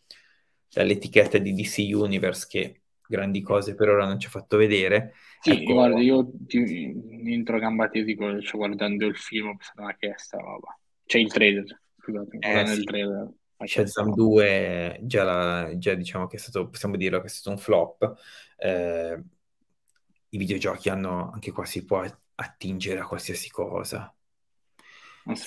dall'etichetta 0.76 1.38
di 1.38 1.54
DC 1.54 1.88
Universe 1.94 2.46
che 2.50 2.82
grandi 3.08 3.42
cose 3.42 3.76
per 3.76 3.90
ora 3.90 4.06
non 4.06 4.20
ci 4.20 4.28
ha 4.28 4.30
fatto 4.30 4.58
vedere. 4.58 5.14
Sì, 5.40 5.52
ecco... 5.52 5.74
guarda, 5.74 6.00
io 6.02 6.30
ti, 6.46 6.94
entro 7.26 7.56
a 7.56 7.60
gamba 7.60 7.88
dico, 7.88 8.42
sto 8.42 8.58
guardando 8.58 9.06
il 9.06 9.16
film, 9.16 9.56
ma 9.76 9.96
che 9.96 10.10
è 10.10 10.14
sta 10.18 10.38
roba. 10.38 10.78
C'è 11.06 11.20
il 11.20 11.32
trailer, 11.32 11.82
scusate, 11.98 12.38
eh, 12.40 12.68
sì. 12.68 12.78
il 12.80 12.84
trailer. 12.84 13.32
Shazam 13.64 14.14
2 14.14 15.00
già, 15.04 15.24
la, 15.24 15.72
già 15.78 15.94
diciamo 15.94 16.28
che 16.28 16.36
è 16.36 16.40
stato, 16.40 16.68
possiamo 16.68 16.98
dirlo 16.98 17.22
che 17.22 17.28
è 17.28 17.30
stato 17.30 17.56
un 17.56 17.62
flop. 17.62 18.16
Eh, 18.58 19.24
I 20.30 20.38
videogiochi 20.38 20.90
hanno, 20.90 21.32
anche 21.32 21.52
qua 21.52 21.64
si 21.64 21.86
può 21.86 22.04
attingere 22.36 23.00
a 23.00 23.08
qualsiasi 23.08 23.50
cosa. 23.50 24.14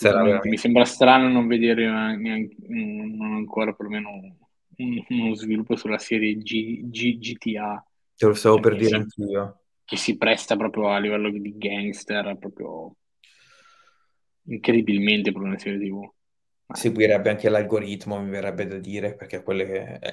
Veramente... 0.01 0.49
Mi 0.49 0.57
sembra 0.57 0.85
strano 0.87 1.29
non 1.29 1.47
vedere 1.47 2.17
neanche, 2.17 2.57
non 2.67 3.35
ancora 3.35 3.75
perlomeno 3.75 4.48
uno 4.79 5.35
sviluppo 5.35 5.77
sulla 5.77 5.99
serie 5.99 6.37
G, 6.37 6.85
G, 6.85 7.19
GTA. 7.19 7.85
Te 8.17 8.27
lo 8.27 8.35
stavo 8.35 8.61
per 8.61 8.77
dire 8.77 8.89
si, 8.89 8.95
anch'io. 8.95 9.61
Che 9.85 9.97
si 9.97 10.17
presta 10.17 10.57
proprio 10.57 10.89
a 10.89 10.99
livello 10.99 11.31
di 11.31 11.57
gangster, 11.57 12.37
proprio 12.39 12.95
incredibilmente 14.45 15.33
per 15.33 15.43
una 15.43 15.59
serie 15.59 15.79
TV. 15.79 16.11
Seguirebbe 16.71 17.31
anche 17.31 17.49
l'algoritmo, 17.49 18.21
mi 18.21 18.31
verrebbe 18.31 18.67
da 18.67 18.79
dire, 18.79 19.15
perché 19.15 19.43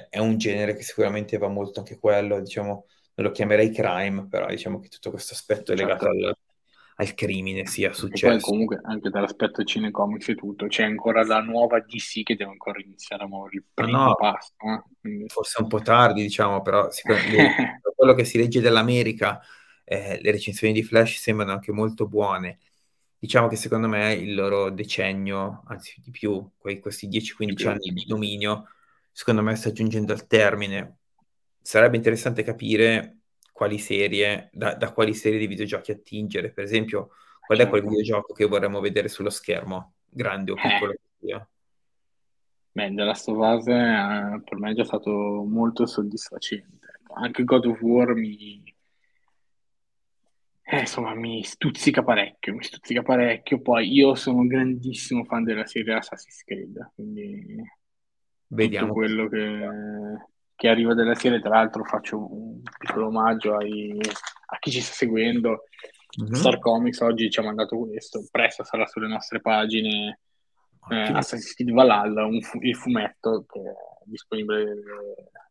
è 0.08 0.18
un 0.18 0.38
genere 0.38 0.74
che 0.74 0.82
sicuramente 0.82 1.36
va 1.36 1.48
molto 1.48 1.80
anche 1.80 1.98
quello, 1.98 2.40
diciamo, 2.40 2.86
non 3.14 3.26
lo 3.26 3.30
chiamerei 3.30 3.70
crime, 3.70 4.26
però 4.28 4.46
diciamo 4.46 4.78
che 4.78 4.88
tutto 4.88 5.10
questo 5.10 5.34
aspetto 5.34 5.72
è 5.72 5.76
legato 5.76 6.06
certo. 6.06 6.26
al, 6.26 6.36
al 6.98 7.14
crimine 7.14 7.66
sia 7.66 7.92
successo. 7.92 8.26
E 8.26 8.30
poi 8.30 8.40
comunque 8.40 8.80
anche 8.82 9.10
dall'aspetto 9.10 9.62
cinecomics 9.62 10.28
e 10.28 10.34
tutto, 10.34 10.66
c'è 10.66 10.84
ancora 10.84 11.24
la 11.24 11.40
nuova 11.40 11.80
DC 11.80 12.22
che 12.22 12.36
deve 12.36 12.52
ancora 12.52 12.80
iniziare 12.80 13.24
a 13.24 13.26
muovere 13.26 13.56
il 13.56 13.64
primo 13.72 14.04
no, 14.04 14.14
passo. 14.14 14.54
Eh? 14.58 14.82
Quindi... 15.00 15.28
Forse 15.28 15.62
un 15.62 15.68
po' 15.68 15.80
tardi, 15.80 16.22
diciamo, 16.22 16.62
però 16.62 16.90
sicuramente 16.90 17.80
quello 17.94 18.14
che 18.14 18.24
si 18.24 18.38
legge 18.38 18.60
dall'America, 18.60 19.40
eh, 19.84 20.18
le 20.22 20.30
recensioni 20.30 20.72
di 20.72 20.82
Flash 20.82 21.18
sembrano 21.18 21.52
anche 21.52 21.72
molto 21.72 22.06
buone. 22.06 22.58
Diciamo 23.18 23.48
che 23.48 23.56
secondo 23.56 23.88
me 23.88 24.14
il 24.14 24.34
loro 24.34 24.70
decennio, 24.70 25.62
anzi 25.66 26.00
di 26.02 26.10
più, 26.10 26.50
quei, 26.56 26.80
questi 26.80 27.08
10-15 27.08 27.68
anni 27.68 27.92
di 27.92 28.04
dominio, 28.06 28.68
secondo 29.12 29.42
me 29.42 29.54
sta 29.54 29.70
giungendo 29.70 30.12
al 30.12 30.26
termine. 30.26 30.98
Sarebbe 31.60 31.96
interessante 31.96 32.42
capire 32.42 33.15
quali 33.56 33.78
serie, 33.78 34.50
da, 34.52 34.74
da, 34.74 34.92
quali 34.92 35.14
serie 35.14 35.38
di 35.38 35.46
videogiochi 35.46 35.90
attingere. 35.90 36.52
Per 36.52 36.62
esempio, 36.62 37.12
qual 37.46 37.58
è 37.58 37.66
quel 37.66 37.80
certo. 37.80 37.96
videogioco 37.96 38.32
che 38.34 38.44
vorremmo 38.44 38.80
vedere 38.80 39.08
sullo 39.08 39.30
schermo, 39.30 39.94
grande 40.10 40.52
o 40.52 40.56
piccolo 40.56 40.92
eh. 40.92 40.96
che 40.96 41.08
sia? 41.18 41.48
Beh, 42.72 42.94
The 42.94 43.02
Last 43.02 43.28
of 43.28 43.38
Us 43.38 43.66
eh, 43.66 44.42
per 44.44 44.58
me 44.58 44.72
è 44.72 44.74
già 44.74 44.84
stato 44.84 45.10
molto 45.10 45.86
soddisfacente. 45.86 47.00
Anche 47.14 47.44
God 47.44 47.64
of 47.64 47.80
War 47.80 48.12
mi, 48.12 48.62
Eh, 50.68 50.80
insomma, 50.80 51.14
mi 51.14 51.42
stuzzica 51.42 52.02
parecchio, 52.02 52.54
mi 52.54 52.62
stuzzica 52.62 53.02
parecchio. 53.02 53.62
Poi 53.62 53.90
io 53.90 54.14
sono 54.14 54.40
un 54.40 54.48
grandissimo 54.48 55.24
fan 55.24 55.44
della 55.44 55.64
serie 55.64 55.94
Assassin's 55.94 56.42
Creed, 56.44 56.90
quindi 56.94 57.62
Vediamo. 58.48 58.88
tutto 58.88 58.98
quello 58.98 59.28
che, 59.28 60.28
che 60.56 60.68
arriva 60.68 60.94
dalla 60.94 61.14
serie, 61.14 61.40
tra 61.40 61.50
l'altro 61.50 61.84
faccio 61.84 62.16
un 62.16 62.62
piccolo 62.78 63.06
omaggio 63.06 63.56
ai, 63.56 63.96
a 64.46 64.58
chi 64.58 64.70
ci 64.70 64.80
sta 64.80 64.94
seguendo. 64.94 65.64
Mhm. 66.18 66.32
Star 66.32 66.58
Comics 66.58 67.00
oggi 67.00 67.30
ci 67.30 67.38
ha 67.38 67.42
mandato 67.42 67.76
questo, 67.78 68.26
presto 68.30 68.64
sarà 68.64 68.86
sulle 68.86 69.06
nostre 69.06 69.40
pagine 69.40 70.20
eh. 70.88 70.96
Assassin's 70.96 71.54
Creed 71.54 71.72
Valhalla, 71.72 72.26
fu- 72.40 72.62
il 72.62 72.74
fumetto 72.74 73.44
che 73.46 73.60
è 73.60 73.74
disponibile 74.04 74.82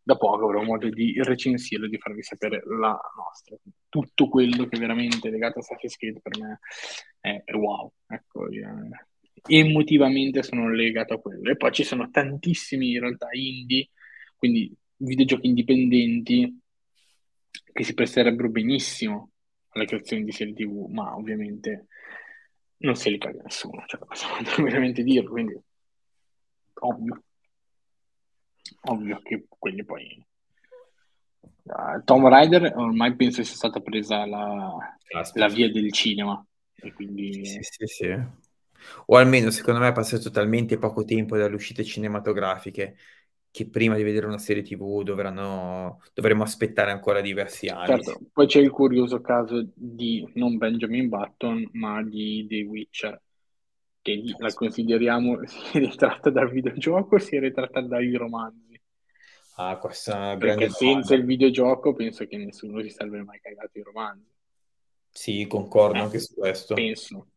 da 0.01 0.15
poco, 0.15 0.45
avrò 0.45 0.63
modo 0.63 0.89
di 0.89 1.21
recensirlo 1.21 1.85
e 1.85 1.89
di 1.89 1.97
farvi 1.99 2.23
sapere 2.23 2.63
la 2.65 2.99
nostra. 3.17 3.55
Tutto 3.89 4.27
quello 4.27 4.65
che 4.65 4.77
è 4.77 4.79
veramente 4.79 5.29
legato 5.29 5.59
a 5.59 5.61
Assassin's 5.61 5.97
Creed 5.97 6.21
per 6.21 6.39
me 6.39 6.59
è, 7.19 7.43
è 7.43 7.53
wow. 7.53 7.91
Ecco, 8.07 8.49
io, 8.49 8.67
eh, 8.67 9.59
emotivamente 9.59 10.41
sono 10.41 10.69
legato 10.69 11.13
a 11.15 11.19
quello. 11.19 11.51
E 11.51 11.57
poi 11.57 11.71
ci 11.71 11.83
sono 11.83 12.09
tantissimi 12.09 12.93
in 12.93 13.01
realtà 13.01 13.27
indie, 13.33 13.89
quindi 14.37 14.75
videogiochi 15.05 15.47
indipendenti 15.47 16.59
che 17.71 17.83
si 17.83 17.93
presterebbero 17.93 18.49
benissimo 18.49 19.31
alla 19.69 19.85
creazione 19.85 20.23
di 20.23 20.31
serie 20.31 20.53
TV, 20.53 20.87
ma 20.89 21.15
ovviamente 21.15 21.87
non 22.77 22.95
se 22.95 23.09
li 23.09 23.17
caga 23.17 23.41
nessuno, 23.43 23.83
cioè 23.87 23.99
possiamo 24.05 24.35
veramente 24.63 25.03
dirlo, 25.03 25.31
quindi 25.31 25.59
ovvio, 26.79 27.23
ovvio 28.83 29.19
che 29.21 29.45
quelli 29.47 29.83
poi... 29.83 30.25
Uh, 31.63 32.03
Tom 32.03 32.27
Rider 32.27 32.73
ormai 32.75 33.15
penso 33.15 33.43
sia 33.43 33.55
stata 33.55 33.79
presa 33.79 34.23
la, 34.25 34.71
la 35.33 35.47
via 35.47 35.71
del 35.71 35.91
cinema 35.91 36.45
e 36.75 36.93
quindi... 36.93 37.43
Sì, 37.45 37.59
sì, 37.61 37.85
sì. 37.85 38.43
O 39.07 39.17
almeno 39.17 39.49
secondo 39.49 39.79
me 39.79 39.89
è 39.89 39.93
passato 39.93 40.29
talmente 40.29 40.77
poco 40.77 41.03
tempo 41.03 41.37
dalle 41.37 41.55
uscite 41.55 41.83
cinematografiche 41.83 42.97
che 43.55 43.69
prima 43.69 43.95
di 43.95 44.03
vedere 44.03 44.25
una 44.25 44.37
serie 44.37 44.63
TV 44.63 45.01
dovranno, 45.03 46.01
dovremo 46.13 46.43
aspettare 46.43 46.91
ancora 46.91 47.21
diversi 47.21 47.69
anni. 47.69 48.01
Certo, 48.01 48.19
poi 48.33 48.47
c'è 48.47 48.59
il 48.59 48.71
curioso 48.71 49.21
caso 49.21 49.63
di 49.73 50.27
non 50.35 50.57
Benjamin 50.57 51.07
Button, 51.07 51.69
ma 51.73 52.01
di 52.03 52.45
The 52.49 52.63
Witcher, 52.63 53.21
che 54.01 54.23
la 54.39 54.53
consideriamo 54.53 55.45
si 55.47 55.79
ritratta 55.79 56.29
dal 56.31 56.49
videogioco 56.51 57.15
o 57.15 57.19
si 57.19 57.39
ritratta 57.39 57.81
dai 57.81 58.11
romanzi? 58.15 58.81
Ah, 59.57 59.77
questa 59.79 60.15
una 60.17 60.35
Perché 60.37 60.55
grande 60.55 60.69
senza 60.69 61.13
domanda. 61.13 61.15
il 61.15 61.25
videogioco 61.25 61.93
penso 61.93 62.25
che 62.25 62.37
nessuno 62.37 62.81
si 62.81 62.89
sarebbe 62.89 63.21
mai 63.23 63.41
cagato 63.41 63.77
i 63.79 63.81
romanzi. 63.83 64.31
Sì, 65.09 65.47
concordo 65.47 66.03
Eh, 66.03 66.03
anche 66.03 66.19
su 66.19 66.35
questo. 66.35 66.91
Penso, 66.97 67.27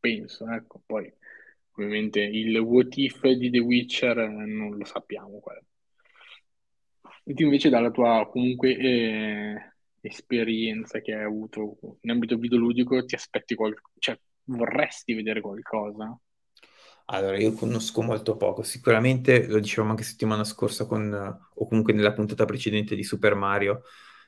penso, 0.00 0.46
ecco, 0.50 0.82
poi 0.84 1.12
ovviamente 1.72 2.20
il 2.20 2.56
what 2.58 2.96
if 2.96 3.26
di 3.28 3.50
The 3.50 3.58
Witcher 3.60 4.18
eh, 4.18 4.26
non 4.28 4.76
lo 4.76 4.84
sappiamo 4.84 5.38
qual 5.40 5.56
è. 5.58 5.62
E 7.28 7.34
tu 7.34 7.42
invece 7.42 7.68
dalla 7.68 7.90
tua 7.90 8.26
comunque 8.32 8.74
eh, 8.74 9.72
esperienza 10.00 11.00
che 11.00 11.12
hai 11.12 11.24
avuto 11.24 11.76
in 12.00 12.10
ambito 12.10 12.38
videoludico 12.38 13.04
ti 13.04 13.16
aspetti 13.16 13.54
qualcosa, 13.54 13.86
cioè 13.98 14.18
vorresti 14.44 15.12
vedere 15.12 15.42
qualcosa? 15.42 16.18
Allora, 17.10 17.36
io 17.36 17.52
conosco 17.52 18.00
molto 18.00 18.36
poco, 18.36 18.62
sicuramente 18.62 19.46
lo 19.46 19.58
dicevamo 19.58 19.90
anche 19.90 20.04
settimana 20.04 20.42
scorsa 20.44 20.86
con, 20.86 21.12
o 21.54 21.66
comunque 21.66 21.92
nella 21.92 22.14
puntata 22.14 22.46
precedente 22.46 22.94
di 22.94 23.04
Super 23.04 23.34
Mario, 23.34 23.82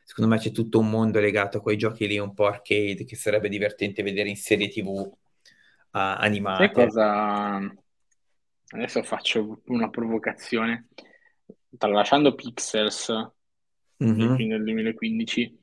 secondo 0.04 0.30
me 0.30 0.38
c'è 0.38 0.50
tutto 0.50 0.78
un 0.78 0.90
mondo 0.90 1.20
legato 1.20 1.56
a 1.56 1.60
quei 1.62 1.78
giochi 1.78 2.06
lì 2.06 2.18
un 2.18 2.34
po' 2.34 2.46
arcade 2.46 3.04
che 3.04 3.16
sarebbe 3.16 3.48
divertente 3.48 4.02
vedere 4.02 4.28
in 4.28 4.36
serie 4.36 4.68
TV 4.68 4.86
uh, 4.88 5.10
Sai 5.90 6.70
animate. 6.70 6.72
cosa? 6.72 7.60
Adesso 8.72 9.02
faccio 9.02 9.62
una 9.66 9.88
provocazione. 9.88 10.88
Tralasciando 11.78 12.34
Pixels 12.34 13.10
Mhm. 14.00 14.36
fine 14.36 14.56
del 14.56 14.64
2015, 14.64 15.58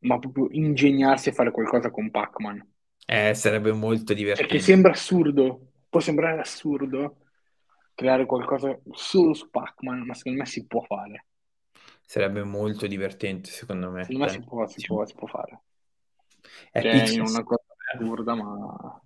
ma 0.00 0.18
proprio 0.18 0.48
ingegnarsi 0.50 1.30
a 1.30 1.32
fare 1.32 1.50
qualcosa 1.50 1.90
con 1.90 2.10
Pac-Man. 2.10 2.66
Eh, 3.06 3.34
sarebbe 3.34 3.72
molto 3.72 4.12
Perché 4.34 4.58
divertente. 4.58 4.58
sembra 4.58 4.92
assurdo, 4.92 5.72
può 5.88 5.98
sembrare 5.98 6.38
assurdo 6.40 7.16
creare 7.94 8.26
qualcosa 8.26 8.78
solo 8.90 9.32
su 9.32 9.48
Pac-Man, 9.48 10.00
ma 10.04 10.14
secondo 10.14 10.40
me 10.40 10.46
si 10.46 10.66
può 10.66 10.82
fare. 10.82 11.26
Sarebbe 12.06 12.44
molto 12.44 12.86
divertente, 12.86 13.50
secondo 13.50 13.90
me. 13.90 14.04
Secondo 14.04 14.22
me 14.22 14.28
si 14.28 14.40
può, 14.44 14.66
si 14.68 14.82
può, 14.82 15.04
si 15.04 15.14
può 15.14 15.26
fare. 15.26 15.62
Eh, 16.74 16.82
Cioè, 16.82 17.06
in 17.06 17.20
Pixels, 17.20 17.22
una 17.22 17.42
cosa 17.42 17.64
assurda, 17.94 18.34
ma... 18.34 19.02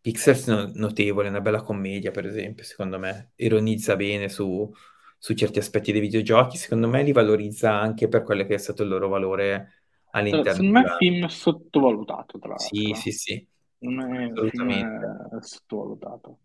Pixels 0.00 0.46
no- 0.46 0.70
notevole, 0.74 1.28
una 1.28 1.40
bella 1.40 1.62
commedia, 1.62 2.10
per 2.10 2.26
esempio, 2.26 2.64
secondo 2.64 2.98
me. 2.98 3.32
Ironizza 3.36 3.96
bene 3.96 4.28
su, 4.28 4.70
su 5.18 5.34
certi 5.34 5.58
aspetti 5.58 5.92
dei 5.92 6.00
videogiochi, 6.00 6.56
secondo 6.56 6.88
me 6.88 7.02
li 7.02 7.12
valorizza 7.12 7.72
anche 7.78 8.08
per 8.08 8.22
quello 8.22 8.44
che 8.46 8.54
è 8.54 8.58
stato 8.58 8.82
il 8.82 8.88
loro 8.88 9.08
valore 9.08 9.84
all'interno 10.10 10.62
Secondo 10.62 10.72
me 10.72 10.80
è 10.80 10.82
un 10.84 10.90
film 10.96 11.26
sottovalutato, 11.26 12.38
tra 12.38 12.54
Sì, 12.54 12.94
l'altro. 12.94 12.94
sì, 12.94 13.12
sì, 13.12 13.48
Secondo 13.78 14.06
me 14.06 14.26
è 14.28 14.32
film 14.48 14.70
assolutamente. 14.72 15.12
eh, 15.38 15.42
sottovalutato. 15.42 16.38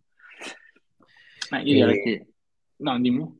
Ma 1.49 1.59
io 1.61 1.73
direi 1.73 1.95
E- 1.95 2.01
che... 2.01 2.33
No, 2.77 2.99
dimmi. 2.99 3.39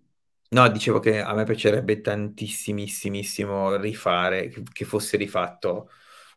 No, 0.49 0.69
dicevo 0.69 0.99
che 0.99 1.19
a 1.19 1.33
me 1.33 1.45
piacerebbe 1.45 1.99
tantissimissimo 1.99 3.75
rifare, 3.77 4.49
che 4.71 4.85
fosse 4.85 5.17
rifatto 5.17 5.89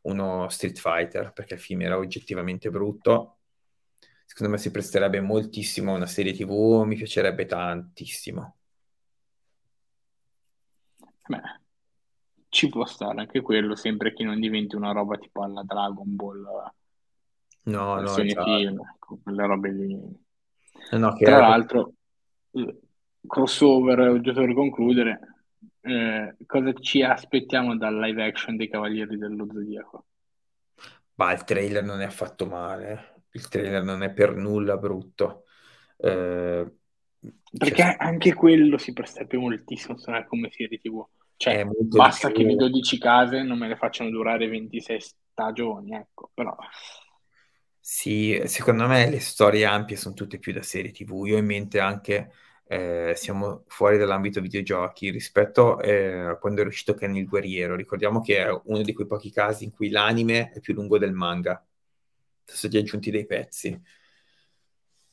uno 0.03 0.49
Street 0.49 0.79
Fighter, 0.79 1.33
perché 1.35 1.55
il 1.55 1.61
film 1.61 1.83
era 1.83 1.99
oggettivamente 1.99 2.71
brutto. 2.71 3.36
Secondo 4.27 4.53
me 4.53 4.59
si 4.59 4.71
presterebbe 4.71 5.21
moltissimo 5.21 5.93
a 5.93 5.97
una 5.97 6.07
serie 6.07 6.35
TV, 6.35 6.83
mi 6.85 6.97
piacerebbe 6.97 7.47
tantissimo. 7.47 8.57
Beh, 11.29 11.41
ci 12.49 12.69
può 12.69 12.85
stare 12.85 13.21
anche 13.21 13.41
quello, 13.41 13.75
sempre 13.77 14.13
che 14.13 14.25
non 14.25 14.39
diventi 14.39 14.77
una 14.77 14.93
roba 14.93 15.17
tipo 15.17 15.43
alla 15.43 15.63
Dragon 15.63 16.15
Ball, 16.15 16.45
No, 17.65 18.01
no, 18.01 18.15
film, 18.15 18.81
quelle 18.99 19.47
robe 19.47 19.71
lì. 19.73 19.95
No, 20.93 20.99
no, 20.99 21.17
Tra 21.17 21.33
era 21.33 21.49
l'altro, 21.49 21.93
eh, 22.53 22.81
crossover, 23.27 24.21
giusto 24.21 24.41
per 24.41 24.55
concludere, 24.55 25.21
eh, 25.81 26.37
cosa 26.47 26.73
ci 26.75 27.03
aspettiamo 27.03 27.77
dal 27.77 27.99
live 27.99 28.25
action 28.25 28.57
dei 28.57 28.69
Cavalieri 28.69 29.19
dello 29.19 29.47
Zodiaco? 29.51 30.05
Ma 31.15 31.33
il 31.33 31.45
trailer 31.45 31.83
non 31.83 32.01
è 32.01 32.05
affatto 32.05 32.47
male, 32.47 33.16
il 33.37 33.49
trailer 33.49 33.83
non 33.83 34.03
è 34.03 34.11
per 34.13 34.35
nulla 34.35 34.77
brutto. 34.77 35.45
Eh, 35.99 36.73
Perché 37.57 37.83
cioè, 37.83 37.97
anche 37.99 38.35
quello 38.35 38.79
si 38.79 38.93
presterebbe 38.93 39.37
moltissimo 39.37 39.97
se 39.97 40.11
non 40.11 40.21
è 40.21 40.27
come 40.27 40.51
serie 40.51 40.79
TV. 40.79 41.05
Cioè, 41.37 41.65
basta 41.65 42.31
che 42.31 42.43
le 42.43 42.49
più. 42.49 42.57
12 42.57 42.99
case 42.99 43.43
non 43.43 43.59
me 43.59 43.69
le 43.69 43.77
facciano 43.77 44.11
durare 44.11 44.49
26 44.49 45.01
stagioni, 45.01 45.95
ecco, 45.95 46.31
però... 46.35 46.57
Sì, 47.79 48.43
secondo 48.47 48.87
me 48.89 49.09
le 49.09 49.21
storie 49.21 49.65
ampie 49.65 49.97
sono 49.97 50.15
tutte 50.15 50.39
più 50.39 50.53
da 50.53 50.63
serie 50.63 50.91
TV. 50.91 51.25
Io 51.27 51.37
ho 51.37 51.39
in 51.39 51.47
mente 51.47 51.79
anche, 51.79 52.33
eh, 52.67 53.13
siamo 53.15 53.63
fuori 53.69 53.97
dall'ambito 53.97 54.41
videogiochi, 54.41 55.11
rispetto 55.11 55.81
eh, 55.81 56.19
a 56.31 56.37
quando 56.37 56.63
è 56.63 56.67
uscito 56.67 56.95
Ken 56.95 57.15
il 57.17 57.27
Guerriero. 57.27 57.77
Ricordiamo 57.77 58.21
che 58.21 58.39
è 58.45 58.61
uno 58.65 58.83
di 58.83 58.93
quei 58.93 59.07
pochi 59.07 59.31
casi 59.31 59.65
in 59.65 59.71
cui 59.71 59.91
l'anime 59.91 60.51
è 60.51 60.61
più 60.61 60.75
lungo 60.75 60.99
del 60.99 61.13
manga. 61.13 61.65
Sono 62.47 62.59
stati 62.59 62.77
aggiunti 62.79 63.11
dei 63.11 63.27
pezzi. 63.27 63.79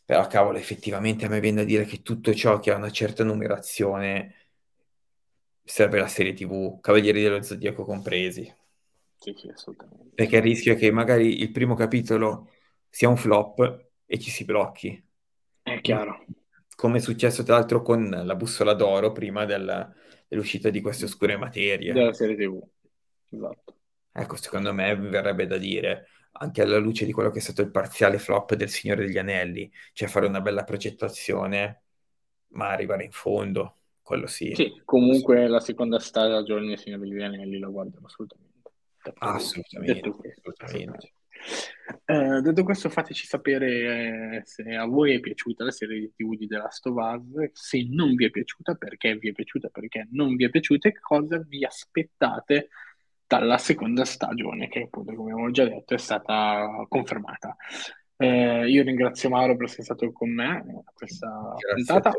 Però, 0.06 0.28
cavolo, 0.28 0.58
effettivamente 0.58 1.26
a 1.26 1.30
me 1.30 1.40
viene 1.40 1.62
da 1.62 1.64
dire 1.66 1.84
che 1.86 2.02
tutto 2.02 2.34
ciò 2.34 2.60
che 2.60 2.72
ha 2.72 2.76
una 2.78 2.92
certa 2.92 3.24
numerazione 3.24 4.36
serve 5.66 6.00
la 6.00 6.08
serie 6.08 6.34
TV, 6.34 6.80
Cavalieri 6.80 7.22
dello 7.24 7.42
Zodiaco 7.42 7.84
compresi. 7.86 8.54
Sì, 9.18 9.34
sì, 9.36 9.48
assolutamente. 9.50 10.12
Perché 10.14 10.36
il 10.38 10.42
rischio 10.44 10.74
è 10.74 10.76
che 10.76 10.92
magari 10.92 11.42
il 11.42 11.52
primo 11.52 11.74
capitolo 11.74 12.50
sia 12.90 13.10
un 13.10 13.18
flop 13.18 13.88
e 14.06 14.20
ci 14.20 14.30
si 14.30 14.46
blocchi. 14.46 15.04
È 15.64 15.82
chiaro. 15.82 16.26
Come 16.76 16.98
è 16.98 17.02
successo 17.02 17.44
tra 17.44 17.56
l'altro 17.56 17.82
con 17.82 18.10
la 18.10 18.36
bussola 18.36 18.74
d'oro 18.74 19.12
prima 19.12 19.46
del- 19.46 19.92
dell'uscita 20.28 20.70
di 20.70 20.82
queste 20.82 21.06
oscure 21.06 21.38
materie. 21.38 21.94
Della 21.94 22.14
serie 22.14 22.36
TV, 22.36 22.62
esatto. 23.30 23.76
Ecco, 24.12 24.36
secondo 24.36 24.74
me 24.74 24.96
verrebbe 24.96 25.48
da 25.48 25.58
dire, 25.58 26.08
anche 26.34 26.62
alla 26.62 26.78
luce 26.78 27.06
di 27.06 27.12
quello 27.12 27.30
che 27.30 27.40
è 27.40 27.42
stato 27.42 27.62
il 27.62 27.72
parziale 27.72 28.18
flop 28.18 28.56
del 28.56 28.70
Signore 28.70 29.06
degli 29.06 29.18
Anelli, 29.18 29.72
cioè 29.94 30.08
fare 30.08 30.26
una 30.26 30.42
bella 30.42 30.64
progettazione, 30.64 31.84
ma 32.50 32.70
arrivare 32.70 33.04
in 33.04 33.12
fondo, 33.12 33.78
quello 34.02 34.28
sì. 34.28 34.54
Sì, 34.56 34.82
comunque 34.86 35.48
la 35.48 35.60
seconda 35.60 36.00
stagione 36.00 36.68
del 36.68 36.80
Signore 36.80 37.08
degli 37.08 37.22
Anelli 37.22 37.60
la 37.60 37.68
guardano 37.68 38.06
assolutamente. 38.06 38.52
Assolutamente, 39.20 39.94
detto 39.94 40.16
questo, 40.16 40.54
assolutamente. 40.58 41.14
Eh, 42.06 42.42
detto 42.42 42.64
questo, 42.64 42.90
fateci 42.90 43.26
sapere 43.26 44.38
eh, 44.38 44.42
se 44.46 44.76
a 44.76 44.86
voi 44.86 45.14
è 45.14 45.20
piaciuta 45.20 45.66
la 45.66 45.72
serie 45.72 46.12
TV 46.16 46.36
di 46.36 46.48
The 46.48 46.58
Last 46.58 46.86
of 46.88 46.96
Us, 46.96 47.52
se 47.54 47.86
non 47.90 48.16
vi 48.16 48.26
è 48.26 48.30
piaciuta, 48.30 48.76
perché 48.76 49.18
vi 49.18 49.30
è 49.30 49.32
piaciuta, 49.34 49.70
perché 49.70 50.08
non 50.12 50.36
vi 50.36 50.46
è 50.46 50.50
piaciuta 50.50 50.88
e 50.88 51.00
cosa 51.00 51.44
vi 51.46 51.66
aspettate 51.66 52.70
dalla 53.38 53.58
seconda 53.58 54.06
stagione, 54.06 54.68
che 54.68 54.84
appunto, 54.84 55.14
come 55.16 55.32
abbiamo 55.32 55.50
già 55.50 55.66
detto, 55.66 55.96
è 55.96 55.98
stata 55.98 56.86
confermata. 56.88 57.56
Eh, 58.16 58.70
io 58.70 58.84
ringrazio 58.84 59.30
Mauro 59.30 59.56
per 59.56 59.66
essere 59.66 59.84
stato 59.84 60.12
con 60.12 60.30
me 60.30 60.50
a 60.86 60.92
questa 60.94 61.56
Grazie 61.58 61.74
puntata. 61.76 62.10
a. 62.10 62.14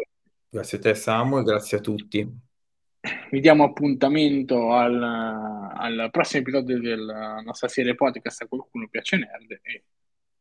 Grazie 0.49 0.79
a 0.79 0.81
te 0.81 0.95
Samuel, 0.95 1.45
grazie 1.45 1.79
a 1.79 1.81
tutti. 1.81 2.29
Vi 3.31 3.41
diamo 3.41 3.65
appuntamento 3.65 4.73
al, 4.73 5.03
al 5.03 6.09
prossimo 6.11 6.43
episodio 6.43 6.81
della 6.81 7.41
nostra 7.43 7.69
serie 7.69 7.95
podcast 7.95 8.43
A 8.43 8.47
qualcuno 8.47 8.89
piace 8.89 9.17
nerd 9.17 9.51
e 9.63 9.85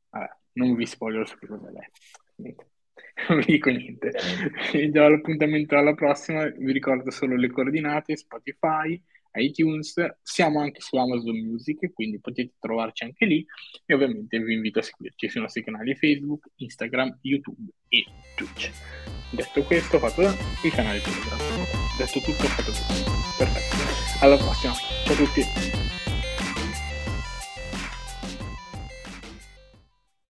vabbè, 0.10 0.30
non 0.54 0.76
vi 0.76 0.86
spoiler 0.86 1.28
su 1.28 1.38
cosa. 1.40 1.70
Niente. 2.36 2.68
Non 3.30 3.38
vi 3.40 3.46
dico 3.46 3.70
niente. 3.70 4.12
Vi 4.72 4.90
do 4.90 5.08
l'appuntamento 5.08 5.78
alla 5.78 5.94
prossima. 5.94 6.46
Vi 6.48 6.72
ricordo 6.72 7.12
solo 7.12 7.36
le 7.36 7.50
coordinate: 7.50 8.18
Spotify, 8.18 9.00
iTunes. 9.36 9.93
Siamo 10.22 10.62
anche 10.62 10.82
su 10.82 10.96
Amazon 10.96 11.38
Music, 11.38 11.91
quindi 11.93 12.19
potete 12.19 12.54
trovarci 12.60 13.04
anche 13.04 13.26
lì. 13.26 13.46
E 13.86 13.93
ovviamente 13.93 14.39
vi 14.39 14.54
invito 14.54 14.80
a 14.80 14.82
seguirci 14.82 15.30
sui 15.30 15.41
nostri 15.41 15.63
canali 15.63 15.96
Facebook, 15.96 16.50
Instagram, 16.56 17.19
YouTube 17.22 17.72
e 17.88 18.06
Twitch. 18.36 18.72
Detto 19.32 19.63
questo, 19.63 20.00
fatto 20.00 20.22
il 20.22 20.72
canale 20.72 21.02
Telegram. 21.02 21.39
Detto 21.98 22.19
tutto, 22.19 22.43
fatto 22.43 22.72
tutto. 22.72 23.12
Perfetto. 23.38 24.24
Alla 24.24 24.38
prossima. 24.38 24.74
Ciao 24.74 25.13
a 25.13 25.17
tutti. 25.17 25.83